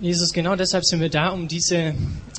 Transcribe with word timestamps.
Jesus, 0.00 0.32
genau 0.32 0.56
deshalb 0.56 0.84
sind 0.84 1.00
wir 1.00 1.08
da, 1.08 1.28
um 1.28 1.46
diese, 1.46 1.94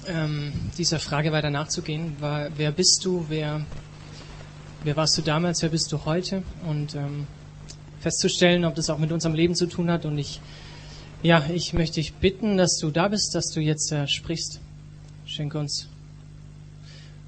ähm, 0.08 0.52
dieser 0.78 1.00
Frage 1.00 1.32
weiter 1.32 1.50
nachzugehen. 1.50 2.16
Wer 2.20 2.71
bist 2.71 3.04
du? 3.05 3.25
Wer, 3.29 3.66
wer 4.83 4.96
warst 4.96 5.17
du 5.17 5.22
damals? 5.22 5.62
Wer 5.62 5.70
bist 5.70 5.92
du 5.92 6.04
heute? 6.06 6.44
Und 6.68 6.96
ähm, 6.96 7.28
festzustellen, 8.02 8.66
ob 8.66 8.76
das 8.76 8.89
auch 8.89 8.98
mit 8.98 9.12
unserem 9.12 9.36
Leben 9.36 9.55
zu 9.55 9.68
tun 9.68 9.89
hat. 9.89 10.05
Und 10.05 10.18
ich, 10.18 10.41
ja, 11.23 11.46
ich 11.52 11.73
möchte 11.73 11.96
dich 11.96 12.14
bitten, 12.14 12.57
dass 12.57 12.78
du 12.78 12.91
da 12.91 13.07
bist, 13.07 13.34
dass 13.34 13.48
du 13.52 13.62
jetzt 13.62 13.92
äh, 13.92 14.08
sprichst. 14.08 14.60
Schenke 15.26 15.58
uns 15.58 15.88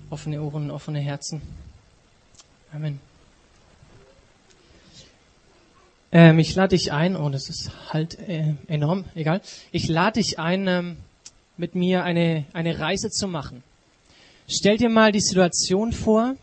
offene 0.09 0.41
Ohren, 0.41 0.71
offene 0.71 0.99
Herzen. 0.99 1.41
Amen. 2.73 2.99
Ähm, 6.11 6.39
ich 6.39 6.55
lade 6.55 6.75
dich 6.75 6.91
ein, 6.91 7.15
oh, 7.15 7.29
das 7.29 7.49
ist 7.49 7.71
halt 7.91 8.17
äh, 8.19 8.53
enorm, 8.67 9.05
egal. 9.15 9.41
Ich 9.71 9.87
lade 9.87 10.21
dich 10.21 10.39
ein, 10.39 10.67
ähm, 10.67 10.97
mit 11.57 11.75
mir 11.75 12.03
eine, 12.03 12.45
eine 12.53 12.79
Reise 12.79 13.09
zu 13.09 13.27
machen. 13.27 13.63
Stell 14.47 14.77
dir 14.77 14.89
mal 14.89 15.11
die 15.11 15.19
Situation 15.19 15.91
vor, 15.91 16.35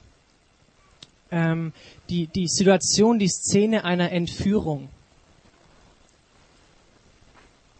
ähm, 1.30 1.72
die, 2.10 2.26
die 2.26 2.48
Situation, 2.48 3.18
die 3.18 3.28
Szene 3.28 3.84
einer 3.84 4.12
Entführung. 4.12 4.88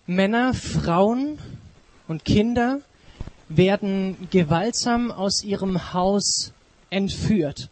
Männer, 0.07 0.55
Frauen 0.55 1.39
und 2.09 2.25
Kinder 2.25 2.81
werden 3.49 4.29
gewaltsam 4.31 5.11
aus 5.11 5.45
ihrem 5.45 5.93
Haus 5.93 6.53
entführt, 6.91 7.69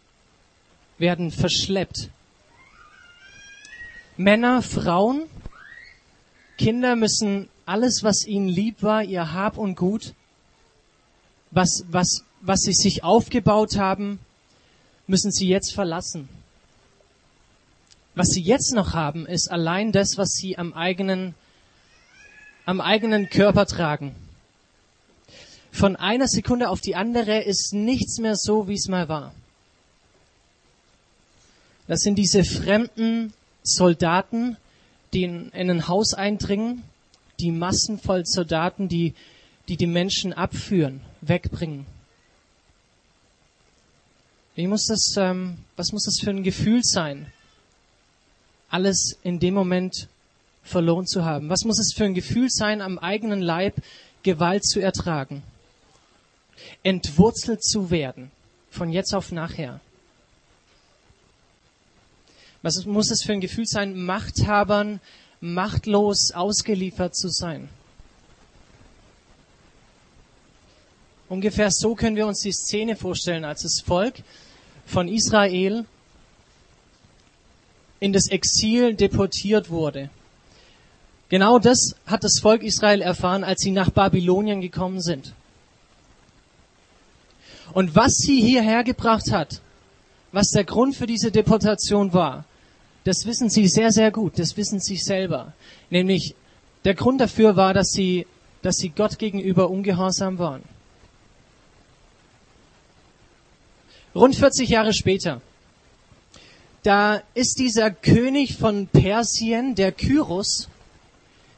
werden 0.97 1.31
verschleppt, 1.31 2.09
Männer, 4.17 4.61
Frauen, 4.61 5.23
Kinder 6.57 6.95
müssen 6.95 7.49
alles, 7.65 8.03
was 8.03 8.25
ihnen 8.27 8.47
lieb 8.47 8.83
war, 8.83 9.03
ihr 9.03 9.33
Hab 9.33 9.57
und 9.57 9.75
Gut, 9.75 10.13
was, 11.51 11.83
was, 11.89 12.23
was 12.41 12.59
sie 12.61 12.73
sich 12.73 13.03
aufgebaut 13.03 13.77
haben, 13.77 14.19
müssen 15.07 15.31
sie 15.31 15.47
jetzt 15.47 15.73
verlassen. 15.73 16.29
Was 18.15 18.27
sie 18.27 18.41
jetzt 18.41 18.73
noch 18.75 18.93
haben, 18.93 19.25
ist 19.25 19.49
allein 19.49 19.91
das, 19.91 20.17
was 20.17 20.33
sie 20.33 20.57
am 20.57 20.73
eigenen, 20.73 21.33
am 22.65 22.81
eigenen 22.81 23.29
Körper 23.29 23.65
tragen. 23.65 24.15
Von 25.71 25.95
einer 25.95 26.27
Sekunde 26.27 26.69
auf 26.69 26.81
die 26.81 26.95
andere 26.95 27.41
ist 27.41 27.73
nichts 27.73 28.19
mehr 28.19 28.35
so, 28.35 28.67
wie 28.67 28.75
es 28.75 28.87
mal 28.87 29.09
war. 29.09 29.33
Das 31.87 32.01
sind 32.01 32.15
diese 32.15 32.43
fremden, 32.43 33.33
Soldaten, 33.63 34.57
die 35.13 35.23
in, 35.23 35.49
in 35.49 35.69
ein 35.69 35.87
Haus 35.87 36.13
eindringen, 36.13 36.83
die 37.39 37.51
Massen 37.51 37.99
voll 37.99 38.25
Soldaten, 38.25 38.87
die, 38.87 39.13
die 39.67 39.77
die 39.77 39.87
Menschen 39.87 40.33
abführen, 40.33 41.01
wegbringen. 41.21 41.85
Wie 44.55 44.67
muss 44.67 44.85
das, 44.85 45.15
ähm, 45.17 45.57
was 45.75 45.91
muss 45.91 46.03
das 46.03 46.19
für 46.23 46.29
ein 46.29 46.43
Gefühl 46.43 46.81
sein, 46.83 47.31
alles 48.69 49.17
in 49.23 49.39
dem 49.39 49.53
Moment 49.53 50.07
verloren 50.63 51.07
zu 51.07 51.25
haben? 51.25 51.49
Was 51.49 51.63
muss 51.63 51.79
es 51.79 51.93
für 51.93 52.05
ein 52.05 52.13
Gefühl 52.13 52.49
sein, 52.49 52.81
am 52.81 52.99
eigenen 52.99 53.41
Leib 53.41 53.75
Gewalt 54.21 54.65
zu 54.65 54.79
ertragen? 54.79 55.43
Entwurzelt 56.83 57.63
zu 57.63 57.89
werden, 57.89 58.31
von 58.69 58.91
jetzt 58.91 59.13
auf 59.13 59.31
nachher. 59.31 59.79
Was 62.63 62.85
muss 62.85 63.11
es 63.11 63.23
für 63.23 63.33
ein 63.33 63.41
Gefühl 63.41 63.67
sein, 63.67 64.01
Machthabern 64.05 65.01
machtlos 65.41 66.31
ausgeliefert 66.31 67.13
zu 67.13 67.27
sein? 67.27 67.67
Ungefähr 71.27 71.69
so 71.71 71.93
können 71.93 72.15
wir 72.15 72.25
uns 72.25 72.39
die 72.39 72.53
Szene 72.53 72.95
vorstellen, 72.95 73.43
als 73.43 73.63
das 73.63 73.81
Volk 73.81 74.15
von 74.85 75.09
Israel 75.09 75.85
in 77.99 78.13
das 78.13 78.27
Exil 78.29 78.95
deportiert 78.95 79.69
wurde. 79.69 80.09
Genau 81.27 81.59
das 81.59 81.95
hat 82.05 82.23
das 82.23 82.39
Volk 82.41 82.63
Israel 82.63 83.01
erfahren, 83.01 83.43
als 83.43 83.61
sie 83.61 83.71
nach 83.71 83.89
Babylonien 83.89 84.61
gekommen 84.61 85.01
sind. 85.01 85.33
Und 87.73 87.95
was 87.95 88.13
sie 88.13 88.39
hierher 88.39 88.83
gebracht 88.83 89.31
hat, 89.31 89.61
was 90.31 90.49
der 90.49 90.63
Grund 90.63 90.95
für 90.95 91.07
diese 91.07 91.31
Deportation 91.31 92.13
war, 92.13 92.45
das 93.03 93.25
wissen 93.25 93.49
sie 93.49 93.67
sehr, 93.67 93.91
sehr 93.91 94.11
gut. 94.11 94.39
Das 94.39 94.55
wissen 94.55 94.79
sie 94.79 94.97
selber. 94.97 95.53
Nämlich, 95.89 96.35
der 96.85 96.95
Grund 96.95 97.19
dafür 97.19 97.55
war, 97.55 97.73
dass 97.73 97.89
sie, 97.89 98.25
dass 98.61 98.77
sie 98.77 98.89
Gott 98.89 99.19
gegenüber 99.19 99.69
ungehorsam 99.69 100.37
waren. 100.37 100.63
Rund 104.15 104.35
40 104.35 104.69
Jahre 104.69 104.93
später, 104.93 105.41
da 106.83 107.21
ist 107.33 107.57
dieser 107.59 107.91
König 107.91 108.57
von 108.57 108.87
Persien, 108.87 109.73
der 109.73 109.91
Kyros, 109.91 110.69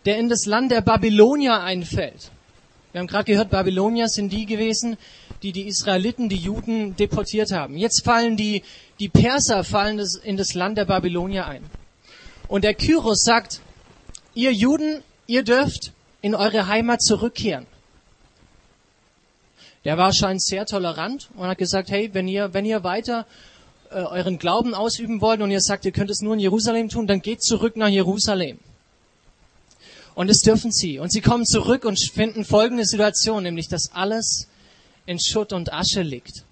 der 0.05 0.17
in 0.17 0.29
das 0.29 0.45
Land 0.45 0.71
der 0.71 0.81
Babylonier 0.81 1.61
einfällt. 1.61 2.31
Wir 2.95 3.01
haben 3.01 3.07
gerade 3.07 3.25
gehört, 3.25 3.49
Babylonier 3.49 4.07
sind 4.07 4.31
die 4.31 4.45
gewesen, 4.45 4.95
die 5.43 5.51
die 5.51 5.67
Israeliten, 5.67 6.29
die 6.29 6.37
Juden 6.37 6.95
deportiert 6.95 7.51
haben. 7.51 7.75
Jetzt 7.75 8.05
fallen 8.05 8.37
die, 8.37 8.63
die 9.01 9.09
Perser 9.09 9.65
fallen 9.65 10.01
in 10.23 10.37
das 10.37 10.53
Land 10.53 10.77
der 10.77 10.85
Babylonier 10.85 11.45
ein. 11.45 11.65
Und 12.47 12.63
der 12.63 12.73
Kyros 12.73 13.25
sagt, 13.25 13.59
ihr 14.33 14.53
Juden, 14.53 15.03
ihr 15.27 15.43
dürft 15.43 15.91
in 16.21 16.35
eure 16.35 16.67
Heimat 16.67 17.01
zurückkehren. 17.01 17.67
Der 19.83 19.97
war 19.97 20.13
scheinbar 20.13 20.39
sehr 20.39 20.65
tolerant 20.65 21.29
und 21.35 21.47
hat 21.47 21.57
gesagt, 21.57 21.91
hey, 21.91 22.11
wenn 22.13 22.29
ihr, 22.29 22.53
wenn 22.53 22.63
ihr 22.63 22.85
weiter 22.85 23.27
äh, 23.91 23.95
euren 23.95 24.39
Glauben 24.39 24.73
ausüben 24.73 25.19
wollt 25.19 25.41
und 25.41 25.51
ihr 25.51 25.59
sagt, 25.59 25.83
ihr 25.83 25.91
könnt 25.91 26.11
es 26.11 26.21
nur 26.21 26.35
in 26.35 26.39
Jerusalem 26.39 26.87
tun, 26.87 27.07
dann 27.07 27.21
geht 27.21 27.43
zurück 27.43 27.75
nach 27.75 27.89
Jerusalem. 27.89 28.57
Und 30.15 30.29
das 30.29 30.39
dürfen 30.39 30.71
sie. 30.71 30.97
Und 30.97 31.11
sie 31.11 31.21
kommen 31.21 31.45
zurück 31.45 31.83
und 31.85 31.99
finden 31.99 32.45
folgende 32.45 32.85
Situation, 32.85 33.43
nämlich 33.43 33.67
dass 33.67 33.91
alles 33.91 34.47
in 35.05 35.19
Schutt 35.19 35.53
und 35.53 35.71
Asche 35.71 36.01
liegt. 36.01 36.45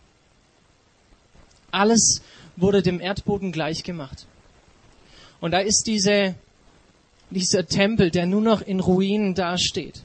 Alles 1.72 2.22
wurde 2.58 2.84
dem 2.84 3.00
Erdboden 3.00 3.52
gleichgemacht. 3.52 4.28
Und 5.40 5.52
da 5.52 5.60
ist 5.60 5.84
diese, 5.88 6.36
dieser 7.30 7.66
Tempel, 7.66 8.12
der 8.12 8.26
nur 8.26 8.42
noch 8.42 8.62
in 8.62 8.80
Ruinen 8.80 9.34
dasteht. 9.34 10.04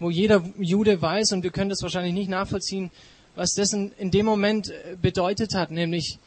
Wo 0.00 0.10
jeder 0.10 0.42
Jude 0.58 1.00
weiß, 1.00 1.32
und 1.32 1.42
wir 1.42 1.50
können 1.50 1.70
das 1.70 1.82
wahrscheinlich 1.82 2.12
nicht 2.12 2.28
nachvollziehen, 2.28 2.90
was 3.34 3.52
das 3.52 3.72
in, 3.72 3.92
in 3.98 4.10
dem 4.10 4.26
Moment 4.26 4.70
äh, 4.70 4.96
bedeutet 5.00 5.54
hat, 5.54 5.70
nämlich 5.70 6.18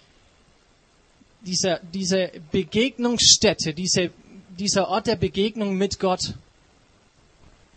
dieser, 1.42 1.80
diese 1.94 2.32
Begegnungsstätte, 2.52 3.74
diese 3.74 4.12
dieser 4.60 4.90
Ort 4.90 5.08
der 5.08 5.16
Begegnung 5.16 5.76
mit 5.76 6.00
Gott, 6.00 6.34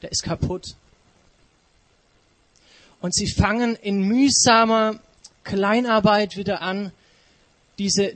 der 0.03 0.11
ist 0.11 0.23
kaputt. 0.23 0.75
Und 3.01 3.15
sie 3.15 3.29
fangen 3.29 3.77
in 3.77 4.03
mühsamer 4.03 4.99
Kleinarbeit 5.45 6.37
wieder 6.37 6.61
an, 6.61 6.93
diese, 7.79 8.15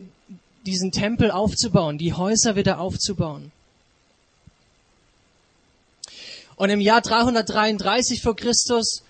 diesen 0.65 0.93
Tempel 0.93 1.31
aufzubauen, 1.31 1.99
die 1.99 2.13
Häuser 2.13 2.57
wieder 2.57 2.81
aufzubauen. 2.81 3.53
Und 6.57 6.71
im 6.71 6.81
Jahr 6.81 7.03
333 7.03 8.23
vor 8.23 8.35
Christus 8.35 9.03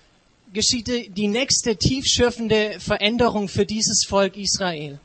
geschieht 0.53 1.17
die 1.17 1.27
nächste 1.27 1.77
tiefschürfende 1.77 2.79
Veränderung 2.79 3.47
für 3.47 3.65
dieses 3.65 4.05
Volk 4.07 4.37
Israel. 4.37 4.99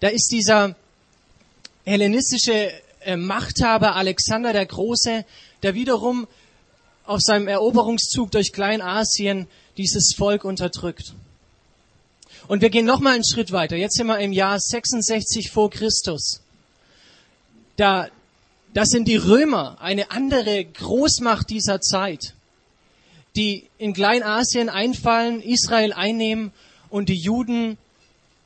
Da 0.00 0.08
ist 0.08 0.28
dieser 0.30 0.76
hellenistische 1.84 2.72
äh, 3.08 3.16
Machthaber 3.16 3.96
Alexander 3.96 4.52
der 4.52 4.66
Große, 4.66 5.24
der 5.62 5.74
wiederum 5.74 6.28
auf 7.06 7.20
seinem 7.22 7.48
Eroberungszug 7.48 8.30
durch 8.30 8.52
Kleinasien 8.52 9.46
dieses 9.78 10.12
Volk 10.14 10.44
unterdrückt. 10.44 11.14
Und 12.48 12.60
wir 12.60 12.68
gehen 12.68 12.84
noch 12.84 13.00
mal 13.00 13.14
einen 13.14 13.24
Schritt 13.24 13.50
weiter. 13.50 13.76
Jetzt 13.76 13.96
sind 13.96 14.08
wir 14.08 14.18
im 14.18 14.34
Jahr 14.34 14.60
66 14.60 15.50
vor 15.50 15.70
Christus. 15.70 16.42
Da, 17.76 18.08
das 18.74 18.90
sind 18.90 19.08
die 19.08 19.16
Römer, 19.16 19.80
eine 19.80 20.10
andere 20.10 20.62
Großmacht 20.66 21.48
dieser 21.48 21.80
Zeit, 21.80 22.34
die 23.36 23.68
in 23.78 23.94
Kleinasien 23.94 24.68
einfallen, 24.68 25.40
Israel 25.40 25.94
einnehmen 25.94 26.52
und 26.90 27.08
die 27.08 27.18
Juden 27.18 27.78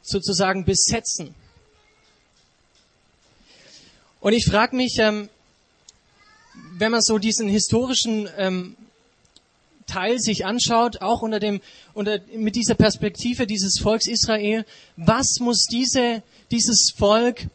sozusagen 0.02 0.64
besetzen. 0.64 1.34
Und 4.22 4.32
ich 4.32 4.46
frage 4.46 4.74
mich, 4.74 4.96
ähm, 4.98 5.28
wenn 6.78 6.90
man 6.90 7.02
so 7.02 7.18
diesen 7.18 7.48
historischen 7.48 8.26
ähm, 8.38 8.74
Teil 9.86 10.18
sich 10.18 10.46
anschaut, 10.46 11.02
auch 11.02 11.20
unter 11.20 11.40
dem, 11.40 11.60
unter, 11.92 12.20
mit 12.34 12.56
dieser 12.56 12.74
Perspektive 12.74 13.46
dieses 13.46 13.78
Volks 13.78 14.06
Israel, 14.06 14.64
was 14.96 15.40
muss 15.40 15.66
diese, 15.70 16.22
dieses 16.50 16.94
Volk 16.96 17.48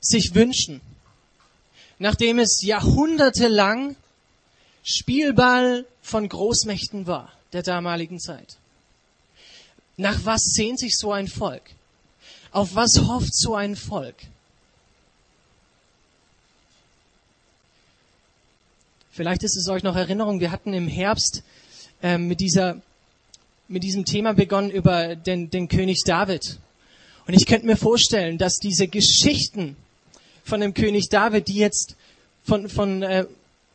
sich 0.00 0.36
wünschen? 0.36 0.80
nachdem 2.02 2.40
es 2.40 2.62
jahrhundertelang 2.62 3.94
Spielball 4.82 5.86
von 6.02 6.28
Großmächten 6.28 7.06
war 7.06 7.32
der 7.52 7.62
damaligen 7.62 8.18
Zeit. 8.18 8.56
Nach 9.96 10.18
was 10.24 10.42
sehnt 10.42 10.80
sich 10.80 10.96
so 10.98 11.12
ein 11.12 11.28
Volk? 11.28 11.62
Auf 12.50 12.74
was 12.74 12.98
hofft 13.06 13.32
so 13.32 13.54
ein 13.54 13.76
Volk? 13.76 14.16
Vielleicht 19.14 19.42
ist 19.42 19.58
es 19.58 19.68
euch 19.68 19.82
noch 19.82 19.94
Erinnerung, 19.94 20.40
wir 20.40 20.50
hatten 20.50 20.72
im 20.72 20.88
Herbst 20.88 21.42
äh, 22.02 22.16
mit, 22.16 22.40
dieser, 22.40 22.80
mit 23.68 23.82
diesem 23.82 24.06
Thema 24.06 24.32
begonnen 24.32 24.70
über 24.70 25.16
den, 25.16 25.50
den 25.50 25.68
König 25.68 26.00
David. 26.06 26.58
Und 27.26 27.34
ich 27.34 27.44
könnte 27.44 27.66
mir 27.66 27.76
vorstellen, 27.76 28.38
dass 28.38 28.54
diese 28.54 28.88
Geschichten 28.88 29.76
von 30.44 30.62
dem 30.62 30.72
König 30.72 31.10
David, 31.10 31.48
die 31.48 31.56
jetzt 31.56 31.96
von, 32.42 32.70
von, 32.70 33.02
äh, 33.02 33.26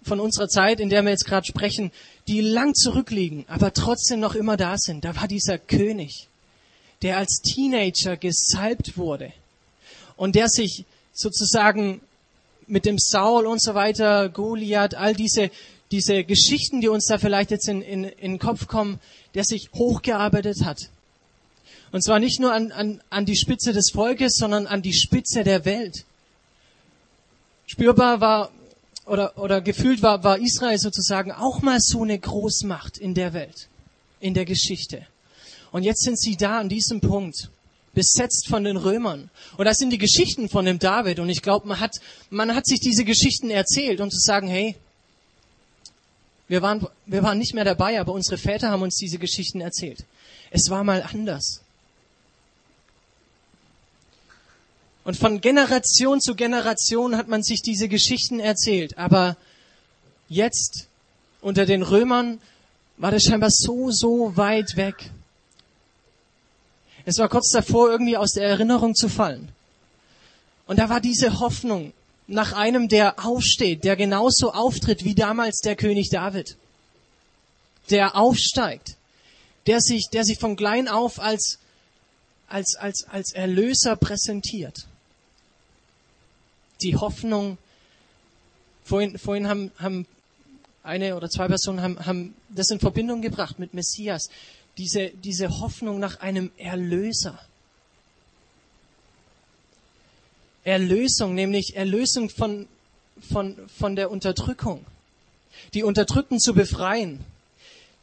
von 0.02 0.20
unserer 0.20 0.48
Zeit, 0.48 0.80
in 0.80 0.90
der 0.90 1.04
wir 1.04 1.12
jetzt 1.12 1.28
gerade 1.28 1.46
sprechen, 1.46 1.92
die 2.28 2.42
lang 2.42 2.74
zurückliegen, 2.74 3.46
aber 3.48 3.72
trotzdem 3.74 4.20
noch 4.20 4.34
immer 4.34 4.58
da 4.58 4.76
sind. 4.80 5.06
Da 5.06 5.16
war 5.18 5.28
dieser 5.28 5.60
König, 5.60 6.30
der 7.04 7.18
als 7.20 7.42
Teenager 7.44 8.18
gesalbt 8.18 8.98
wurde 8.98 9.32
und 10.16 10.34
der 10.34 10.50
sich 10.50 10.86
sozusagen 11.14 12.02
mit 12.68 12.86
dem 12.86 12.98
Saul 13.00 13.46
und 13.46 13.62
so 13.62 13.74
weiter, 13.74 14.30
Goliath, 14.30 14.96
all 14.96 15.14
diese, 15.14 15.50
diese 15.92 16.24
Geschichten, 16.24 16.82
die 16.82 16.90
uns 16.90 17.06
da 17.06 17.18
vielleicht 17.18 17.52
jetzt 17.52 17.68
in, 17.68 17.82
in, 17.82 18.04
in 18.04 18.34
den 18.34 18.40
Kopf 18.40 18.68
kommen, 18.68 19.00
der 19.34 19.44
sich 19.44 19.70
hochgearbeitet 19.74 20.64
hat. 20.66 20.90
Und 21.92 22.04
zwar 22.04 22.20
nicht 22.20 22.40
nur 22.40 22.54
an, 22.54 22.72
an, 22.72 23.02
an 23.10 23.26
die 23.26 23.38
Spitze 23.38 23.72
des 23.72 23.92
Volkes, 23.94 24.36
sondern 24.36 24.68
an 24.68 24.82
die 24.82 24.94
Spitze 24.94 25.44
der 25.44 25.64
Welt. 25.66 26.06
Spürbar 27.66 28.20
war 28.22 28.52
oder, 29.06 29.38
oder 29.38 29.62
gefühlt 29.62 30.02
war, 30.02 30.24
war 30.24 30.38
Israel 30.38 30.78
sozusagen 30.78 31.32
auch 31.32 31.62
mal 31.62 31.80
so 31.80 32.04
eine 32.04 32.20
Großmacht 32.20 32.98
in 32.98 33.14
der 33.14 33.34
Welt, 33.34 33.70
in 34.20 34.34
der 34.34 34.46
Geschichte. 34.46 35.06
Und 35.72 35.84
jetzt 35.84 36.04
sind 36.04 36.20
sie 36.20 36.36
da 36.36 36.60
an 36.60 36.70
diesem 36.70 37.00
Punkt, 37.00 37.50
besetzt 37.98 38.46
von 38.48 38.64
den 38.64 38.78
Römern. 38.78 39.32
Und 39.58 39.66
das 39.66 39.78
sind 39.78 39.90
die 39.90 39.98
Geschichten 39.98 40.50
von 40.50 40.66
dem 40.66 40.78
David. 40.78 41.18
Und 41.18 41.30
ich 41.30 41.42
glaube, 41.42 41.68
man 41.68 41.80
hat, 41.80 41.96
man 42.30 42.54
hat 42.54 42.68
sich 42.68 42.80
diese 42.80 43.04
Geschichten 43.04 43.50
erzählt, 43.50 44.00
um 44.02 44.12
zu 44.12 44.20
sagen, 44.20 44.48
hey, 44.48 44.76
wir 46.48 46.62
waren, 46.62 46.86
wir 47.08 47.24
waren 47.24 47.40
nicht 47.40 47.56
mehr 47.56 47.66
dabei, 47.66 48.00
aber 48.00 48.14
unsere 48.14 48.38
Väter 48.38 48.70
haben 48.70 48.84
uns 48.84 48.98
diese 48.98 49.18
Geschichten 49.18 49.62
erzählt. 49.62 50.06
Es 50.52 50.70
war 50.70 50.84
mal 50.84 51.02
anders. 51.02 51.62
Und 55.04 55.18
von 55.18 55.42
Generation 55.42 56.22
zu 56.22 56.36
Generation 56.36 57.18
hat 57.18 57.28
man 57.28 57.42
sich 57.42 57.64
diese 57.64 57.88
Geschichten 57.88 58.40
erzählt. 58.40 58.96
Aber 59.00 59.38
jetzt, 60.30 60.88
unter 61.42 61.66
den 61.66 61.82
Römern, 61.82 62.40
war 62.98 63.10
das 63.10 63.24
scheinbar 63.24 63.50
so, 63.50 63.90
so 63.90 64.38
weit 64.38 64.76
weg. 64.76 65.10
Es 67.08 67.20
war 67.20 67.30
kurz 67.30 67.52
davor, 67.52 67.90
irgendwie 67.90 68.18
aus 68.18 68.32
der 68.32 68.44
Erinnerung 68.44 68.94
zu 68.94 69.08
fallen. 69.08 69.48
Und 70.66 70.78
da 70.78 70.90
war 70.90 71.00
diese 71.00 71.40
Hoffnung 71.40 71.94
nach 72.28 72.52
einem, 72.52 72.90
der 72.90 73.26
aufsteht, 73.26 73.86
der 73.86 73.96
genauso 73.96 74.52
auftritt 74.52 75.06
wie 75.06 75.16
damals 75.16 75.60
der 75.60 75.78
König 75.78 76.10
David. 76.10 76.58
Der 77.90 78.18
aufsteigt, 78.18 78.98
der 79.68 79.80
sich, 79.80 80.10
der 80.12 80.26
sich 80.26 80.38
von 80.38 80.58
klein 80.58 80.90
auf 80.90 81.22
als, 81.22 81.60
als, 82.50 82.76
als, 82.76 83.06
als 83.10 83.32
Erlöser 83.32 83.96
präsentiert 83.96 84.86
die 86.82 86.98
Hoffnung. 86.98 87.58
Vorhin, 88.84 89.18
vorhin 89.18 89.48
haben, 89.48 89.72
haben 89.80 90.06
eine 90.84 91.16
oder 91.16 91.30
zwei 91.30 91.48
Personen 91.48 91.82
haben, 91.82 92.06
haben 92.06 92.36
das 92.50 92.70
in 92.70 92.82
Verbindung 92.82 93.22
gebracht 93.22 93.60
mit 93.60 93.74
Messias. 93.74 94.30
Diese, 94.78 95.10
diese 95.10 95.60
Hoffnung 95.60 96.00
nach 96.00 96.20
einem 96.20 96.52
Erlöser. 96.58 97.40
Erlösung, 100.64 101.34
nämlich 101.34 101.76
Erlösung 101.76 102.30
von, 102.30 102.68
von, 103.32 103.58
von 103.70 103.96
der 103.96 104.12
Unterdrückung. 104.12 104.86
Die 105.74 105.84
Unterdrückten 105.84 106.40
zu 106.40 106.54
befreien. 106.54 107.24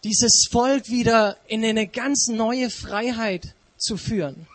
Dieses 0.03 0.49
Volk 0.51 0.89
wieder 0.89 1.37
in 1.47 1.65
eine 1.65 1.87
ganz 1.87 2.29
neue 2.29 2.71
Freiheit 2.71 3.55
zu 3.77 3.97
führen. 3.97 4.47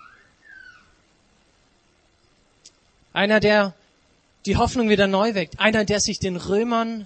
Einer, 3.13 3.39
der 3.39 3.73
die 4.45 4.57
Hoffnung 4.57 4.89
wieder 4.89 5.07
neu 5.07 5.35
weckt. 5.35 5.59
Einer, 5.59 5.85
der 5.85 5.99
sich 5.99 6.19
den 6.19 6.35
Römern 6.35 7.05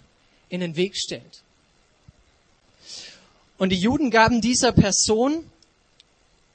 in 0.49 0.61
den 0.61 0.75
Weg 0.75 0.95
stellt. 0.95 1.42
Und 3.57 3.69
die 3.69 3.77
Juden 3.77 4.09
gaben 4.09 4.41
dieser 4.41 4.71
Person 4.71 5.45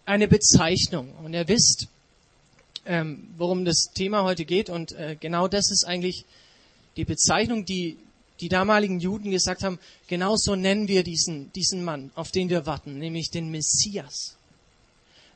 eine 0.05 0.29
Bezeichnung. 0.29 1.13
Und 1.25 1.35
ihr 1.35 1.49
wisst, 1.49 1.89
ähm, 2.87 3.29
worum 3.37 3.65
das 3.65 3.91
Thema 3.95 4.25
heute 4.25 4.45
geht. 4.45 4.71
Und 4.71 4.93
äh, 4.93 5.17
genau 5.19 5.49
das 5.49 5.71
ist 5.71 5.85
eigentlich 5.87 6.25
die 6.97 7.05
Bezeichnung, 7.05 7.65
die 7.65 7.97
die 8.41 8.49
damaligen 8.49 9.01
Juden 9.01 9.33
gesagt 9.33 9.65
haben, 9.65 9.81
genau 10.07 10.37
so 10.37 10.55
nennen 10.55 10.87
wir 10.87 11.03
diesen, 11.03 11.53
diesen 11.55 11.85
Mann, 11.85 12.13
auf 12.15 12.31
den 12.31 12.49
wir 12.49 12.67
warten, 12.67 12.99
nämlich 12.99 13.31
den 13.31 13.51
Messias. 13.51 14.37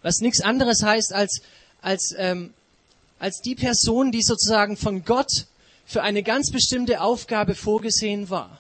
Was 0.03 0.21
nichts 0.21 0.41
anderes 0.41 0.85
heißt 0.85 1.13
als, 1.13 1.43
als 1.81 2.15
ähm, 2.17 2.55
als 3.23 3.41
die 3.41 3.55
Person, 3.55 4.11
die 4.11 4.21
sozusagen 4.21 4.77
von 4.77 5.05
Gott 5.05 5.47
für 5.87 6.03
eine 6.03 6.25
ganz 6.25 6.51
bestimmte 6.51 7.01
Aufgabe 7.01 7.55
vorgesehen 7.55 8.31
war. 8.31 8.59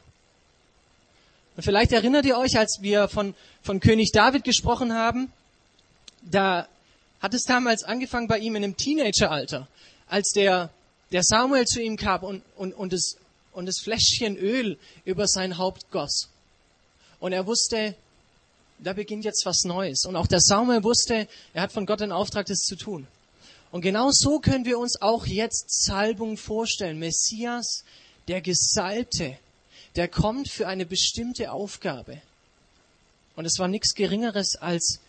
Und 1.56 1.62
vielleicht 1.62 1.92
erinnert 1.92 2.24
ihr 2.24 2.38
euch, 2.38 2.58
als 2.58 2.78
wir 2.80 3.08
von, 3.08 3.34
von 3.62 3.80
König 3.80 4.12
David 4.12 4.44
gesprochen 4.44 4.94
haben, 4.94 5.30
da 6.22 6.66
hat 7.20 7.34
es 7.34 7.42
damals 7.44 7.84
angefangen 7.84 8.26
bei 8.26 8.38
ihm 8.38 8.56
in 8.56 8.64
einem 8.64 8.76
Teenageralter, 8.76 9.68
als 10.08 10.32
der, 10.34 10.70
der 11.12 11.22
Samuel 11.22 11.66
zu 11.66 11.80
ihm 11.80 11.96
kam 11.96 12.22
und, 12.22 12.42
und, 12.56 12.72
und, 12.72 12.92
das, 12.92 13.16
und 13.52 13.66
das 13.66 13.80
Fläschchen 13.80 14.36
Öl 14.36 14.78
über 15.04 15.26
sein 15.28 15.58
Haupt 15.58 15.90
goss. 15.90 16.28
Und 17.20 17.32
er 17.32 17.46
wusste, 17.46 17.94
da 18.78 18.92
beginnt 18.94 19.24
jetzt 19.24 19.46
was 19.46 19.62
Neues. 19.64 20.04
Und 20.04 20.16
auch 20.16 20.26
der 20.26 20.40
Samuel 20.40 20.82
wusste, 20.82 21.28
er 21.52 21.62
hat 21.62 21.72
von 21.72 21.86
Gott 21.86 22.00
den 22.00 22.12
Auftrag, 22.12 22.46
das 22.46 22.58
zu 22.58 22.76
tun. 22.76 23.06
Und 23.70 23.80
genau 23.80 24.10
so 24.10 24.38
können 24.38 24.64
wir 24.64 24.78
uns 24.78 25.00
auch 25.00 25.26
jetzt 25.26 25.84
Salbung 25.84 26.36
vorstellen. 26.36 26.98
Messias, 26.98 27.84
der 28.28 28.40
Gesalbte, 28.40 29.38
der 29.96 30.08
kommt 30.08 30.48
für 30.48 30.66
eine 30.66 30.86
bestimmte 30.86 31.52
Aufgabe. 31.52 32.20
Und 33.36 33.44
es 33.44 33.58
war 33.58 33.68
nichts 33.68 33.94
Geringeres 33.94 34.56
als, 34.56 35.00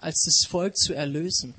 als 0.00 0.24
das 0.24 0.48
Volk 0.48 0.76
zu 0.76 0.94
erlösen. 0.94 1.54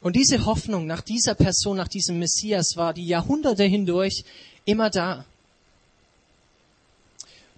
Und 0.00 0.16
diese 0.16 0.46
Hoffnung 0.46 0.86
nach 0.86 1.02
dieser 1.02 1.34
Person, 1.34 1.76
nach 1.76 1.88
diesem 1.88 2.18
Messias 2.18 2.76
war 2.76 2.94
die 2.94 3.06
Jahrhunderte 3.06 3.64
hindurch 3.64 4.24
immer 4.64 4.88
da. 4.88 5.26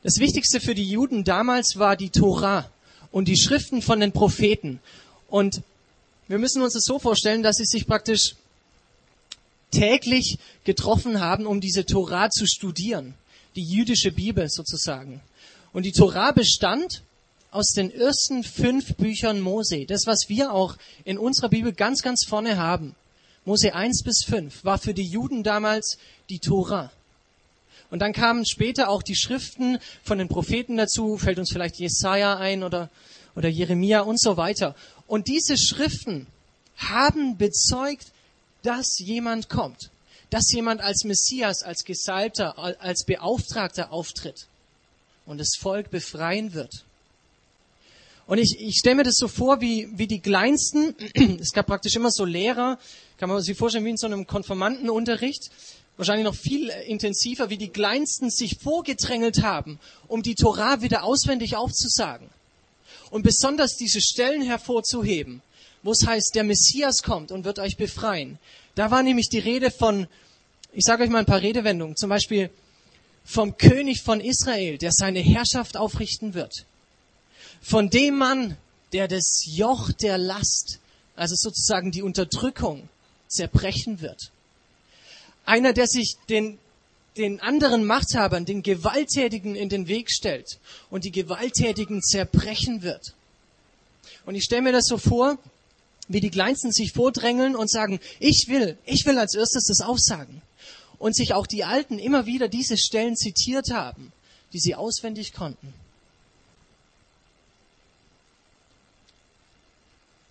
Das 0.02 0.16
Wichtigste 0.16 0.60
für 0.60 0.74
die 0.74 0.88
Juden 0.90 1.22
damals 1.22 1.76
war 1.76 1.96
die 1.96 2.10
Tora 2.10 2.68
und 3.12 3.28
die 3.28 3.38
Schriften 3.38 3.80
von 3.80 4.00
den 4.00 4.10
Propheten. 4.10 4.80
Und 5.28 5.62
wir 6.26 6.38
müssen 6.38 6.62
uns 6.62 6.72
das 6.72 6.84
so 6.84 6.98
vorstellen, 6.98 7.44
dass 7.44 7.56
sie 7.56 7.64
sich 7.64 7.86
praktisch 7.86 8.34
täglich 9.72 10.38
getroffen 10.64 11.20
haben, 11.20 11.46
um 11.46 11.60
diese 11.60 11.84
Tora 11.84 12.30
zu 12.30 12.46
studieren. 12.46 13.14
Die 13.56 13.64
jüdische 13.64 14.12
Bibel 14.12 14.48
sozusagen. 14.48 15.20
Und 15.72 15.84
die 15.84 15.92
Tora 15.92 16.30
bestand 16.30 17.02
aus 17.50 17.72
den 17.72 17.92
ersten 17.92 18.44
fünf 18.44 18.94
Büchern 18.96 19.40
Mose. 19.40 19.84
Das, 19.86 20.06
was 20.06 20.28
wir 20.28 20.52
auch 20.52 20.76
in 21.04 21.18
unserer 21.18 21.48
Bibel 21.48 21.72
ganz, 21.72 22.02
ganz 22.02 22.24
vorne 22.26 22.56
haben. 22.56 22.94
Mose 23.44 23.74
1 23.74 24.04
bis 24.04 24.24
5 24.24 24.64
war 24.64 24.78
für 24.78 24.94
die 24.94 25.06
Juden 25.06 25.42
damals 25.42 25.98
die 26.30 26.38
Tora. 26.38 26.92
Und 27.90 27.98
dann 27.98 28.12
kamen 28.12 28.46
später 28.46 28.88
auch 28.88 29.02
die 29.02 29.16
Schriften 29.16 29.78
von 30.02 30.16
den 30.16 30.28
Propheten 30.28 30.76
dazu, 30.76 31.18
fällt 31.18 31.38
uns 31.38 31.52
vielleicht 31.52 31.78
Jesaja 31.78 32.38
ein 32.38 32.62
oder, 32.62 32.88
oder 33.34 33.48
Jeremia 33.48 34.00
und 34.00 34.18
so 34.18 34.36
weiter. 34.36 34.74
Und 35.06 35.26
diese 35.26 35.58
Schriften 35.58 36.26
haben 36.76 37.36
bezeugt, 37.36 38.06
dass 38.62 38.98
jemand 38.98 39.48
kommt, 39.48 39.90
dass 40.30 40.50
jemand 40.52 40.80
als 40.80 41.04
Messias, 41.04 41.62
als 41.62 41.84
Gesalbter, 41.84 42.58
als 42.58 43.04
Beauftragter 43.04 43.92
auftritt 43.92 44.46
und 45.26 45.38
das 45.38 45.56
Volk 45.58 45.90
befreien 45.90 46.54
wird. 46.54 46.84
Und 48.26 48.38
ich, 48.38 48.56
ich 48.60 48.76
stelle 48.78 48.96
mir 48.96 49.02
das 49.02 49.16
so 49.16 49.28
vor, 49.28 49.60
wie, 49.60 49.88
wie 49.92 50.06
die 50.06 50.20
Kleinsten, 50.20 50.94
es 51.40 51.52
gab 51.52 51.66
praktisch 51.66 51.96
immer 51.96 52.10
so 52.10 52.24
Lehrer, 52.24 52.78
kann 53.18 53.28
man 53.28 53.42
sich 53.42 53.56
vorstellen, 53.56 53.84
wie 53.84 53.90
in 53.90 53.96
so 53.96 54.06
einem 54.06 54.26
Konformantenunterricht, 54.26 55.50
wahrscheinlich 55.96 56.24
noch 56.24 56.34
viel 56.34 56.68
intensiver, 56.86 57.50
wie 57.50 57.58
die 57.58 57.68
Kleinsten 57.68 58.30
sich 58.30 58.58
vorgedrängelt 58.58 59.42
haben, 59.42 59.78
um 60.08 60.22
die 60.22 60.34
Torah 60.34 60.82
wieder 60.82 61.04
auswendig 61.04 61.56
aufzusagen. 61.56 62.28
Und 63.10 63.22
besonders 63.22 63.76
diese 63.76 64.00
Stellen 64.00 64.42
hervorzuheben, 64.42 65.42
wo 65.82 65.92
es 65.92 66.06
heißt, 66.06 66.34
der 66.34 66.44
Messias 66.44 67.02
kommt 67.02 67.32
und 67.32 67.44
wird 67.44 67.58
euch 67.58 67.76
befreien. 67.76 68.38
Da 68.74 68.90
war 68.90 69.02
nämlich 69.02 69.28
die 69.28 69.38
Rede 69.38 69.70
von, 69.70 70.06
ich 70.72 70.84
sage 70.84 71.04
euch 71.04 71.10
mal 71.10 71.20
ein 71.20 71.26
paar 71.26 71.42
Redewendungen, 71.42 71.96
zum 71.96 72.08
Beispiel 72.08 72.50
vom 73.24 73.56
König 73.56 74.02
von 74.02 74.20
Israel, 74.20 74.78
der 74.78 74.92
seine 74.92 75.20
Herrschaft 75.20 75.76
aufrichten 75.76 76.34
wird. 76.34 76.66
Von 77.60 77.90
dem 77.90 78.16
Mann, 78.16 78.56
der 78.92 79.08
das 79.08 79.44
Joch 79.46 79.92
der 79.92 80.18
Last, 80.18 80.80
also 81.16 81.34
sozusagen 81.36 81.92
die 81.92 82.02
Unterdrückung, 82.02 82.88
zerbrechen 83.28 84.00
wird. 84.00 84.30
Einer, 85.44 85.72
der 85.72 85.86
sich 85.86 86.16
den, 86.28 86.58
den 87.16 87.40
anderen 87.40 87.84
Machthabern, 87.84 88.44
den 88.44 88.62
Gewalttätigen 88.62 89.54
in 89.54 89.68
den 89.68 89.88
Weg 89.88 90.10
stellt 90.10 90.58
und 90.90 91.04
die 91.04 91.10
Gewalttätigen 91.10 92.02
zerbrechen 92.02 92.82
wird. 92.82 93.14
Und 94.24 94.34
ich 94.34 94.44
stelle 94.44 94.62
mir 94.62 94.72
das 94.72 94.86
so 94.86 94.98
vor, 94.98 95.38
wie 96.08 96.20
die 96.20 96.30
Kleinsten 96.30 96.72
sich 96.72 96.92
vordrängeln 96.92 97.56
und 97.56 97.70
sagen, 97.70 98.00
ich 98.18 98.46
will, 98.48 98.76
ich 98.84 99.06
will 99.06 99.18
als 99.18 99.34
erstes 99.34 99.66
das 99.66 99.80
aufsagen. 99.80 100.42
Und 100.98 101.16
sich 101.16 101.34
auch 101.34 101.46
die 101.46 101.64
Alten 101.64 101.98
immer 101.98 102.26
wieder 102.26 102.48
diese 102.48 102.78
Stellen 102.78 103.16
zitiert 103.16 103.70
haben, 103.72 104.12
die 104.52 104.60
sie 104.60 104.74
auswendig 104.74 105.32
konnten. 105.32 105.74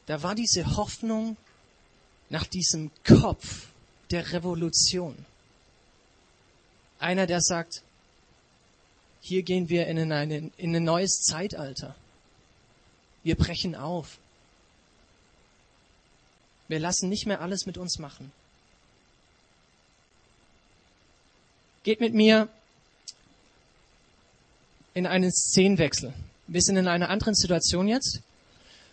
Da 0.05 0.23
war 0.23 0.35
diese 0.35 0.77
Hoffnung 0.77 1.37
nach 2.29 2.45
diesem 2.45 2.91
Kopf 3.03 3.67
der 4.11 4.31
Revolution. 4.31 5.15
Einer, 6.99 7.27
der 7.27 7.41
sagt, 7.41 7.81
hier 9.21 9.43
gehen 9.43 9.69
wir 9.69 9.87
in, 9.87 10.11
eine, 10.11 10.51
in 10.57 10.75
ein 10.75 10.83
neues 10.83 11.21
Zeitalter. 11.21 11.95
Wir 13.23 13.35
brechen 13.35 13.75
auf. 13.75 14.17
Wir 16.71 16.79
lassen 16.79 17.09
nicht 17.09 17.25
mehr 17.25 17.41
alles 17.41 17.65
mit 17.65 17.77
uns 17.77 17.99
machen. 17.99 18.31
Geht 21.83 21.99
mit 21.99 22.13
mir 22.13 22.47
in 24.93 25.05
einen 25.05 25.33
Szenenwechsel. 25.33 26.13
Wir 26.47 26.61
sind 26.61 26.77
in 26.77 26.87
einer 26.87 27.09
anderen 27.09 27.35
Situation 27.35 27.89
jetzt. 27.89 28.21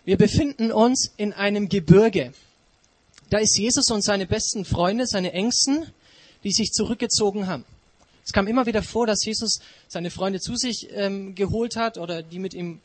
Wir 0.04 0.16
befinden 0.16 0.72
uns 0.72 1.12
in 1.18 1.32
einem 1.32 1.68
Gebirge. 1.68 2.32
Da 3.30 3.38
ist 3.38 3.56
Jesus 3.56 3.92
und 3.92 4.02
seine 4.02 4.26
besten 4.26 4.64
Freunde, 4.64 5.06
seine 5.06 5.32
Ängsten, 5.32 5.86
die 6.42 6.50
sich 6.50 6.72
zurückgezogen 6.72 7.46
haben. 7.46 7.64
Es 8.24 8.32
kam 8.32 8.48
immer 8.48 8.66
wieder 8.66 8.82
vor, 8.82 9.06
dass 9.06 9.24
Jesus 9.24 9.60
seine 9.86 10.10
Freunde 10.10 10.40
zu 10.40 10.56
sich 10.56 10.88
ähm, 10.90 11.36
geholt 11.36 11.76
hat 11.76 11.96
oder 11.96 12.24
die 12.24 12.40
mit 12.40 12.54
ihm 12.54 12.80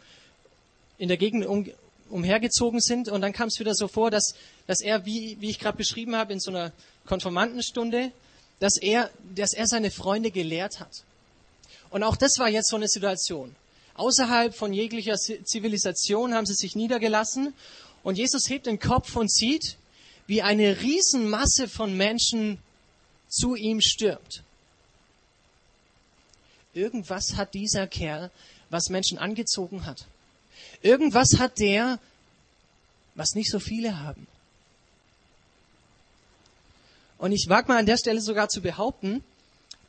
in 1.00 1.08
der 1.08 1.18
Gegend 1.18 1.48
um, 1.48 1.68
umhergezogen 2.14 2.80
sind. 2.80 3.10
Und 3.10 3.22
dann 3.22 3.34
kam 3.34 3.48
es 3.48 3.60
wieder 3.60 3.74
so 3.74 3.88
vor, 3.88 4.12
dass, 4.12 4.36
dass 4.68 4.82
er, 4.82 5.06
wie, 5.06 5.38
wie 5.40 5.50
ich 5.50 5.60
gerade 5.60 5.78
beschrieben 5.78 6.16
habe, 6.16 6.34
in 6.34 6.40
so 6.40 6.52
einer 6.52 6.72
Konformantenstunde, 7.06 8.12
dass 8.60 8.78
er, 8.78 9.10
dass 9.36 9.54
er 9.54 9.68
seine 9.68 9.92
Freunde 9.92 10.32
gelehrt 10.32 10.80
hat. 10.80 11.04
Und 11.90 12.04
auch 12.04 12.16
das 12.16 12.38
war 12.38 12.50
jetzt 12.50 12.70
so 12.70 12.76
eine 12.76 12.88
Situation. 12.88 13.56
Außerhalb 13.96 14.56
von 14.56 14.74
jeglicher 14.74 15.16
Zivilisation 15.16 16.34
haben 16.34 16.46
sie 16.46 16.56
sich 16.56 16.76
niedergelassen 16.76 17.54
und 18.04 18.18
Jesus 18.18 18.50
hebt 18.50 18.66
den 18.66 18.80
Kopf 18.80 19.16
und 19.16 19.32
sieht, 19.32 19.78
wie 20.26 20.42
eine 20.42 20.82
Riesenmasse 20.82 21.68
von 21.68 21.96
Menschen 21.96 22.60
zu 23.28 23.56
ihm 23.56 23.82
stürmt. 23.82 24.44
Irgendwas 26.74 27.36
hat 27.36 27.54
dieser 27.54 27.86
Kerl, 27.86 28.32
was 28.70 28.90
Menschen 28.90 29.20
angezogen 29.20 29.86
hat. 29.86 30.08
Irgendwas 30.82 31.40
hat 31.40 31.60
der, 31.60 32.00
was 33.16 33.36
nicht 33.36 33.50
so 33.50 33.60
viele 33.60 34.00
haben. 34.00 34.28
Und 37.18 37.32
ich 37.32 37.48
wage 37.48 37.70
mal 37.70 37.80
an 37.80 37.86
der 37.86 37.98
Stelle 37.98 38.20
sogar 38.20 38.50
zu 38.50 38.62
behaupten, 38.62 39.24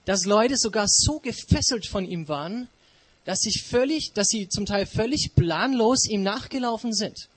dass 0.05 0.25
Leute 0.25 0.57
sogar 0.57 0.87
so 0.89 1.19
gefesselt 1.19 1.87
von 1.87 2.05
ihm 2.05 2.29
waren, 2.29 2.69
dass, 3.25 3.41
sich 3.41 3.63
völlig, 3.63 4.13
dass 4.13 4.29
sie 4.29 4.49
zum 4.49 4.67
Teil 4.67 4.87
völlig 4.87 5.35
planlos 5.35 6.07
ihm 6.07 6.23
nachgelaufen 6.23 6.93
sind. 6.93 7.29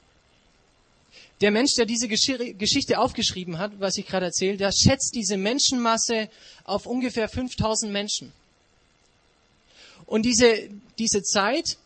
Der 1.42 1.52
Mensch, 1.52 1.76
der 1.76 1.86
diese 1.86 2.08
Geschichte 2.08 3.00
aufgeschrieben 3.00 3.58
hat, 3.60 3.80
was 3.80 3.98
ich 3.98 4.08
gerade 4.08 4.28
erzähle, 4.28 4.58
der 4.58 4.72
schätzt 4.72 5.14
diese 5.16 5.38
Menschenmasse 5.38 6.30
auf 6.64 6.86
ungefähr 6.88 7.30
5000 7.30 7.92
Menschen. 7.92 8.34
Und 10.06 10.24
diese, 10.24 10.70
diese 10.98 11.22
Zeit, 11.22 11.78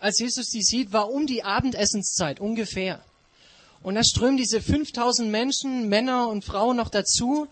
als 0.00 0.18
Jesus 0.18 0.50
die 0.50 0.62
sieht, 0.62 0.92
war 0.92 1.10
um 1.10 1.26
die 1.26 1.42
Abendessenszeit 1.42 2.40
ungefähr. 2.40 3.00
Und 3.82 3.94
da 3.94 4.02
strömen 4.02 4.36
diese 4.36 4.60
5000 4.60 5.30
Menschen, 5.30 5.88
Männer 5.88 6.28
und 6.28 6.44
Frauen 6.44 6.76
noch 6.76 6.88
dazu 6.88 7.48